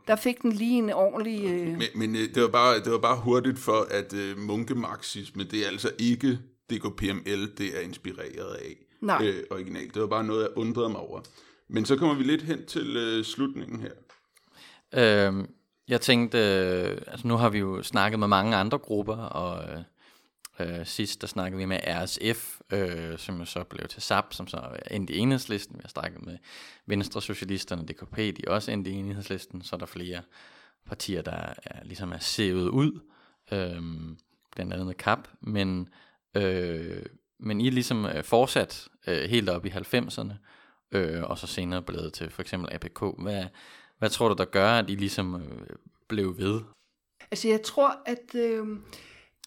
[0.09, 1.45] der fik den lige en ordentlig...
[1.45, 1.67] Øh...
[1.67, 5.65] Men, men øh, det, var bare, det var bare hurtigt for, at øh, munkemarxisme, det
[5.65, 6.39] er altså ikke
[6.71, 9.27] DKPML, det er inspireret af Nej.
[9.27, 9.95] Øh, originalt.
[9.95, 11.21] Det var bare noget, jeg undrede mig over.
[11.69, 13.93] Men så kommer vi lidt hen til øh, slutningen her.
[14.95, 15.47] Øhm,
[15.89, 19.83] jeg tænkte, øh, altså nu har vi jo snakket med mange andre grupper, og øh,
[20.61, 24.47] Øh, sidst der snakkede vi med RSF, øh, som jo så blev til SAP, som
[24.47, 25.77] så endte i enhedslisten.
[25.77, 26.39] Vi har snakket med
[26.87, 29.63] Venstre Socialisterne, DKP, de er også endte i enhedslisten.
[29.63, 30.23] Så er der flere
[30.87, 33.01] partier, der er, ligesom er sævet ud,
[33.53, 33.83] øh,
[34.55, 35.29] blandt andet KAP.
[35.41, 35.89] Men,
[36.35, 37.03] øh,
[37.39, 40.33] men I er ligesom øh, fortsat øh, helt op i 90'erne,
[40.93, 43.01] øh, og så senere blevet til for eksempel APK.
[43.19, 43.45] Hvad,
[43.99, 45.77] hvad tror du, der gør, at I ligesom øh,
[46.09, 46.61] blev ved?
[47.31, 48.67] Altså jeg tror, at, øh,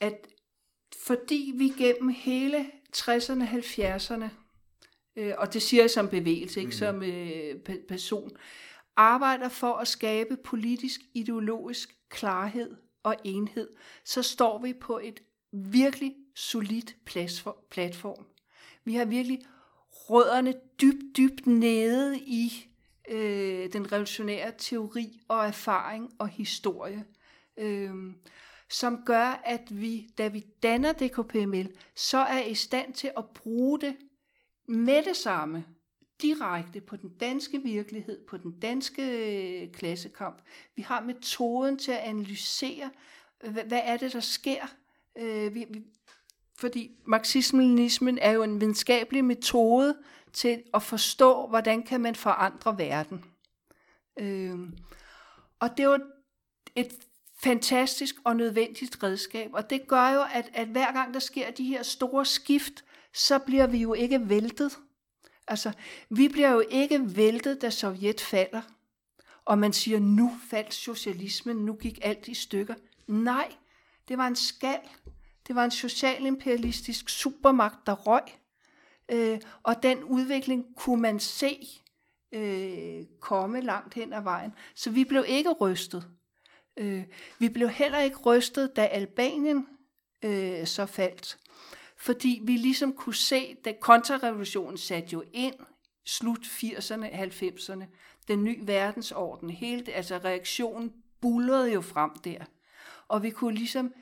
[0.01, 0.27] at
[1.05, 2.65] fordi vi gennem hele
[2.97, 4.29] 60'erne, 70'erne,
[5.15, 6.71] øh, og det siger jeg som bevægelse, ikke mm.
[6.71, 7.55] som øh,
[7.87, 8.31] person,
[8.95, 13.69] arbejder for at skabe politisk, ideologisk klarhed og enhed,
[14.05, 15.19] så står vi på et
[15.51, 16.95] virkelig solidt
[17.69, 18.25] platform.
[18.83, 19.39] Vi har virkelig
[19.91, 22.67] rødderne dybt, dybt nede i
[23.09, 27.05] øh, den revolutionære teori og erfaring og historie.
[27.57, 27.93] Øh,
[28.75, 33.79] som gør, at vi, da vi danner DKPML, så er i stand til at bruge
[33.79, 33.95] det
[34.67, 35.65] med det samme,
[36.21, 39.03] direkte på den danske virkelighed, på den danske
[39.63, 40.41] øh, klassekamp.
[40.75, 42.91] Vi har metoden til at analysere,
[43.39, 44.65] hvad er det, der sker.
[45.17, 45.83] Øh, vi, vi,
[46.57, 49.97] fordi marxismen er jo en videnskabelig metode
[50.33, 53.25] til at forstå, hvordan kan man forandre verden.
[54.19, 54.59] Øh,
[55.59, 55.97] og det er
[56.75, 56.93] et
[57.45, 59.49] fantastisk og nødvendigt redskab.
[59.53, 63.39] Og det gør jo, at, at hver gang der sker de her store skift, så
[63.39, 64.77] bliver vi jo ikke væltet.
[65.47, 65.71] Altså,
[66.09, 68.61] vi bliver jo ikke væltet, da Sovjet falder.
[69.45, 72.75] Og man siger, nu faldt socialismen, nu gik alt i stykker.
[73.07, 73.51] Nej,
[74.07, 74.79] det var en skal.
[75.47, 78.23] Det var en socialimperialistisk supermagt, der røg.
[79.11, 81.67] Øh, og den udvikling kunne man se
[82.31, 84.51] øh, komme langt hen ad vejen.
[84.75, 86.05] Så vi blev ikke rystet.
[86.77, 87.03] Øh,
[87.39, 89.67] vi blev heller ikke rystet, da Albanien
[90.23, 91.37] øh, så faldt.
[91.97, 95.55] Fordi vi ligesom kunne se, da kontrarevolutionen satte jo ind
[96.05, 97.85] slut 80'erne, 90'erne,
[98.27, 102.45] den nye verdensorden, hele altså reaktionen bullerede jo frem der.
[103.07, 103.93] Og vi kunne ligesom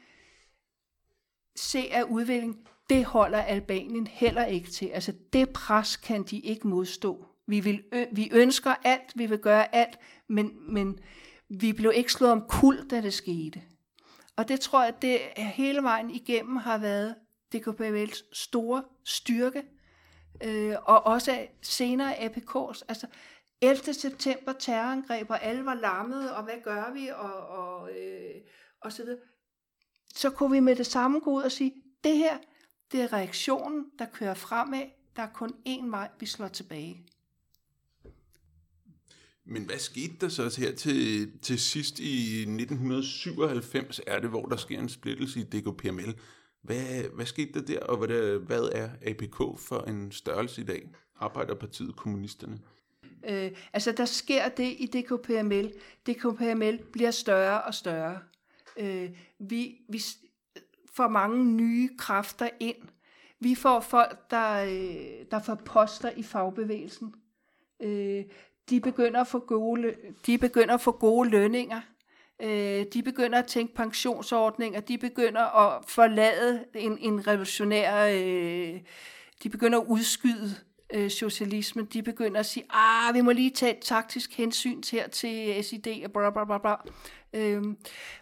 [1.56, 4.88] se, at udviklingen, det holder Albanien heller ikke til.
[4.88, 7.26] Altså det pres kan de ikke modstå.
[7.48, 11.00] Vi, vil, vi ønsker alt, vi vil gøre alt, men, men
[11.50, 13.62] vi blev ikke slået om kul, da det skete.
[14.36, 17.16] Og det tror jeg, det hele vejen igennem har været
[17.56, 19.64] DKPL's store styrke,
[20.44, 22.82] øh, og også senere APK's.
[22.88, 23.08] Altså
[23.62, 23.94] 11.
[23.94, 28.42] september terrorangreb, og alle var lammede, og hvad gør vi, og, og, øh,
[28.82, 29.20] og så videre.
[30.16, 31.74] Så kunne vi med det samme gå ud og sige,
[32.04, 32.38] det her,
[32.92, 34.84] det er reaktionen, der kører fremad.
[35.16, 37.06] Der er kun én vej, vi slår tilbage.
[39.46, 44.56] Men hvad skete der så her til, til sidst i 1997, er det, hvor der
[44.56, 46.16] sker en splittelse i DKPML?
[46.62, 50.90] Hvad, hvad skete der der, og hvad, hvad er APK for en størrelse i dag?
[51.20, 52.60] Arbejderpartiet Kommunisterne.
[53.30, 55.74] Øh, altså, der sker det i DKPML.
[56.08, 58.20] DKPML bliver større og større.
[58.78, 60.02] Øh, vi, vi
[60.94, 62.78] får mange nye kræfter ind.
[63.40, 67.14] Vi får folk, der, øh, der får poster i fagbevægelsen.
[67.82, 68.24] Øh,
[68.70, 69.94] de begynder at få gode,
[70.26, 71.82] de begynder at få gode lønninger.
[72.42, 74.80] Øh, de begynder at tænke pensionsordninger.
[74.80, 78.08] De begynder at forlade en, en revolutionær...
[78.08, 78.80] Øh,
[79.44, 80.56] de begynder at udskyde
[80.94, 81.86] øh, socialismen.
[81.86, 85.64] De begynder at sige, ah, vi må lige tage et taktisk hensyn til, her til
[85.64, 86.76] SID og bla bla bla bla.
[87.34, 87.64] Øh,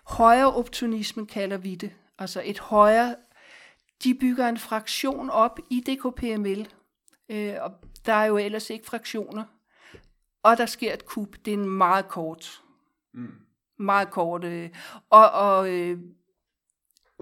[0.03, 1.91] højere optimismen kalder vi det.
[2.19, 3.15] Altså et højere...
[4.03, 6.67] De bygger en fraktion op i DKPML.
[7.29, 7.71] Øh, og
[8.05, 9.43] der er jo ellers ikke fraktioner
[10.43, 11.35] og der sker et kup.
[11.45, 12.61] Det er en meget kort.
[13.13, 13.33] Mm.
[13.77, 14.43] Meget kort.
[14.43, 14.69] Øh,
[15.09, 15.99] og, og øh,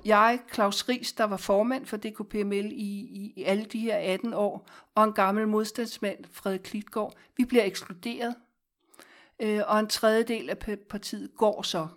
[0.06, 4.34] jeg, Claus Ries, der var formand for DKPML i, i, i alle de her 18
[4.34, 8.36] år, og en gammel modstandsmand, Frederik Klitgaard, vi bliver ekskluderet.
[9.40, 10.58] Øh, og en tredjedel af
[10.90, 11.88] partiet går så.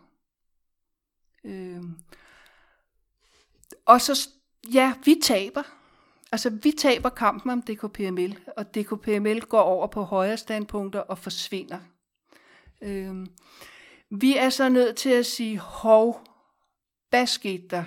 [1.44, 1.82] Øh,
[3.84, 4.28] og så,
[4.72, 5.62] ja, vi taber.
[6.32, 11.78] Altså, vi taber kampen om DKPML, og DKPML går over på højre standpunkter og forsvinder.
[12.82, 13.26] Øhm,
[14.10, 16.20] vi er så nødt til at sige, hov,
[17.10, 17.84] hvad skete der?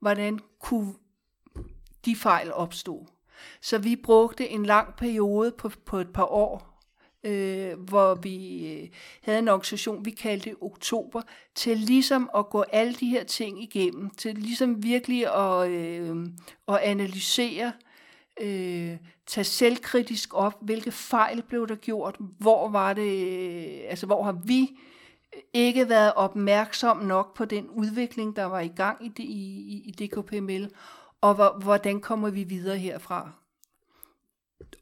[0.00, 0.94] Hvordan kunne
[2.04, 3.06] de fejl opstå?
[3.60, 6.73] Så vi brugte en lang periode på, på et par år
[7.24, 8.88] øh, hvor vi øh,
[9.22, 11.22] havde en organisation, vi kaldte Oktober,
[11.54, 16.26] til ligesom at gå alle de her ting igennem, til ligesom virkelig at, øh,
[16.68, 17.72] at analysere,
[18.40, 18.96] øh,
[19.26, 24.38] tage selvkritisk op, hvilke fejl blev der gjort, hvor var det, øh, altså hvor har
[24.44, 24.78] vi
[25.52, 30.70] ikke været opmærksom nok på den udvikling, der var i gang i, i, i DKPML,
[31.20, 33.30] og hvor, hvordan kommer vi videre herfra.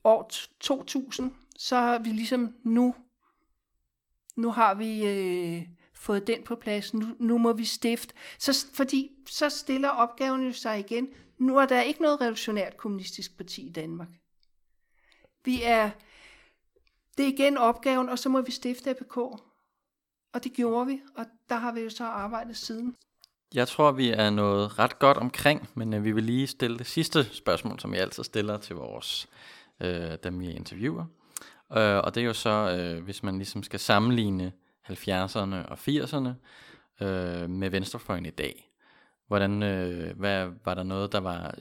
[0.05, 0.31] År
[0.61, 1.33] 2000
[1.63, 2.95] så har vi ligesom nu,
[4.37, 5.63] nu har vi øh,
[5.95, 8.15] fået den på plads, nu, nu må vi stifte.
[8.39, 11.09] Så, fordi så stiller opgaven jo sig igen.
[11.39, 14.09] Nu er der ikke noget revolutionært kommunistisk parti i Danmark.
[15.45, 15.91] Vi er,
[17.17, 19.17] det er igen opgaven, og så må vi stifte APK.
[20.35, 22.97] Og det gjorde vi, og der har vi jo så arbejdet siden.
[23.55, 26.87] Jeg tror, vi er nået ret godt omkring, men øh, vi vil lige stille det
[26.87, 29.29] sidste spørgsmål, som jeg altid stiller til vores,
[29.81, 31.07] øh, dem vi interviewer.
[31.77, 34.53] Øh, og det er jo så, øh, hvis man ligesom skal sammenligne
[34.91, 36.29] 70'erne og 80'erne
[37.05, 38.71] øh, med venstrefløjen i dag.
[39.27, 41.55] Hvordan, øh, hvad, var der noget, der var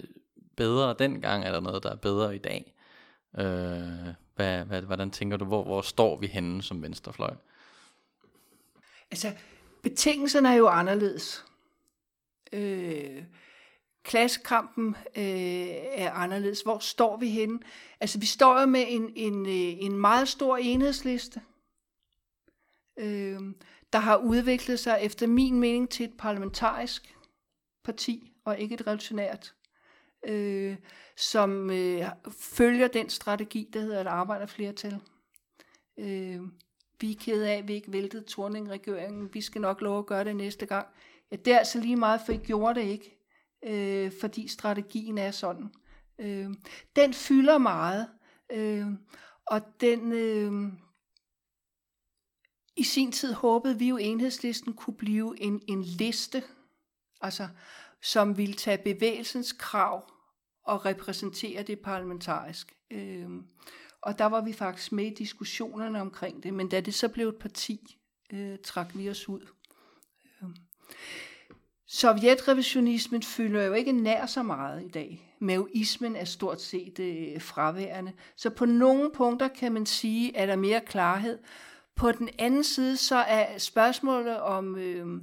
[0.56, 1.44] bedre dengang?
[1.44, 2.74] Er der noget, der er bedre i dag?
[3.38, 7.34] Øh, hvad, hvad, hvordan tænker du, hvor, hvor står vi henne som venstrefløj?
[9.12, 9.32] Altså,
[9.84, 11.46] betingelserne er jo anderledes.
[12.54, 13.24] Øh,
[14.04, 16.62] klassekampen øh, er anderledes.
[16.62, 17.60] Hvor står vi henne?
[18.00, 21.42] Altså, vi står jo med en, en, øh, en meget stor enhedsliste,
[23.00, 23.40] øh,
[23.94, 27.16] der har udviklet sig efter min mening til et parlamentarisk
[27.84, 29.54] parti, og ikke et revolutionært,
[30.28, 30.76] øh,
[31.18, 35.00] som øh, følger den strategi, der hedder et arbejderflertal.
[35.98, 36.42] Øh,
[37.00, 39.34] vi er ked af, at vi ikke væltede Torning-regeringen.
[39.34, 40.88] Vi skal nok love at gøre det næste gang.
[41.32, 43.21] Ja, det er altså lige meget, for I gjorde det ikke
[43.66, 45.74] øh, fordi strategien er sådan.
[46.20, 46.50] Øh,
[46.96, 48.10] den fylder meget,
[48.52, 48.88] øh,
[49.46, 50.14] og den...
[50.14, 50.74] Øh,
[52.76, 56.44] i sin tid håbede vi jo, at enhedslisten kunne blive en, en liste,
[57.22, 57.48] altså,
[58.02, 60.12] som ville tage bevægelsens krav
[60.64, 62.76] og repræsentere det parlamentarisk.
[62.92, 63.30] Øh,
[64.02, 67.28] Og der var vi faktisk med i diskussionerne omkring det, men da det så blev
[67.30, 67.98] et parti,
[68.34, 69.48] øh, trak vi os ud.
[70.26, 70.50] Øh,
[71.94, 75.36] Sovjetrevisionismen fylder jo ikke nær så meget i dag.
[75.40, 78.14] Maoismen er stort set øh, fraværende.
[78.36, 81.40] Så på nogle punkter kan man sige, at der er mere klarhed.
[81.96, 85.22] På den anden side, så er spørgsmålet om øh,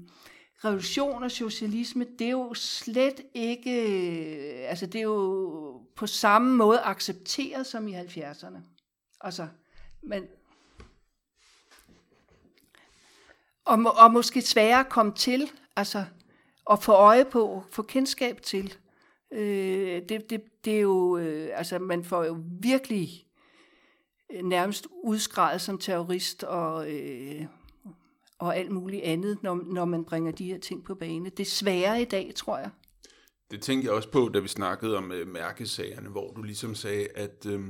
[0.65, 6.57] revolution og socialisme, det er jo slet ikke, øh, altså det er jo på samme
[6.57, 8.59] måde accepteret som i 70'erne.
[9.21, 9.49] Altså,
[10.03, 10.25] men,
[13.65, 16.05] og, og måske sværere at komme til, altså
[16.71, 18.75] at få øje på, få kendskab til.
[19.33, 23.27] Øh, det, det, det er jo, øh, altså man får jo virkelig
[24.33, 27.47] øh, nærmest udskrevet som terrorist og, øh,
[28.39, 31.31] og alt muligt andet, når, når man bringer de her ting på bane.
[31.31, 32.71] Det er sværere i dag, tror jeg.
[33.51, 37.09] Det tænkte jeg også på, da vi snakkede om øh, mærkesagerne, hvor du ligesom sagde,
[37.15, 37.61] at, øh,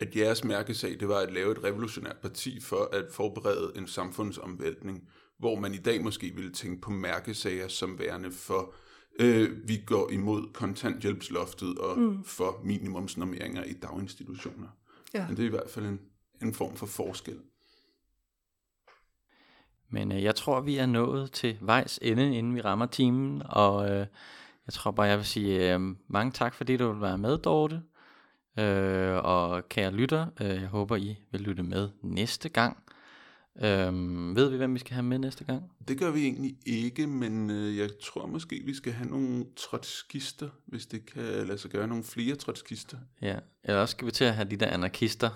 [0.00, 5.08] at jeres mærkesag, det var at lave et revolutionært parti for at forberede en samfundsomvæltning
[5.40, 8.74] hvor man i dag måske ville tænke på mærkesager som værende for,
[9.20, 12.24] øh, vi går imod kontanthjælpsloftet og mm.
[12.24, 14.68] for minimumsnormeringer i daginstitutioner.
[15.14, 15.26] Ja.
[15.26, 16.00] Men det er i hvert fald en,
[16.42, 17.38] en form for forskel.
[19.88, 23.90] Men øh, jeg tror, vi er nået til vejs ende, inden vi rammer timen, og
[23.90, 24.06] øh,
[24.66, 27.82] jeg tror bare, jeg vil sige øh, mange tak, fordi du vil være med, Dorte.
[28.58, 32.76] Øh, og kære lytter, øh, jeg håber, I vil lytte med næste gang.
[33.62, 35.62] Øhm, ved vi, hvem vi skal have med næste gang?
[35.88, 40.48] Det gør vi egentlig ikke, men øh, jeg tror måske, vi skal have nogle trotskister,
[40.66, 42.96] hvis det kan lade sig gøre, nogle flere trotskister.
[43.22, 45.30] Ja, eller også skal vi til at have de der anarkister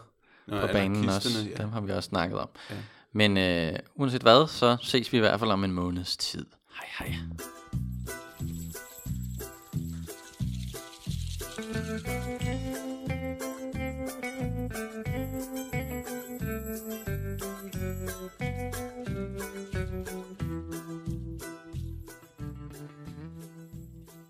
[0.47, 1.29] Nå, på banen også.
[1.51, 1.63] Ja.
[1.63, 2.49] Dem har vi også snakket om.
[2.71, 2.77] Ja.
[3.13, 6.47] Men øh, uanset hvad, så ses vi i hvert fald om en måneds tid.
[6.79, 7.19] Hej hej.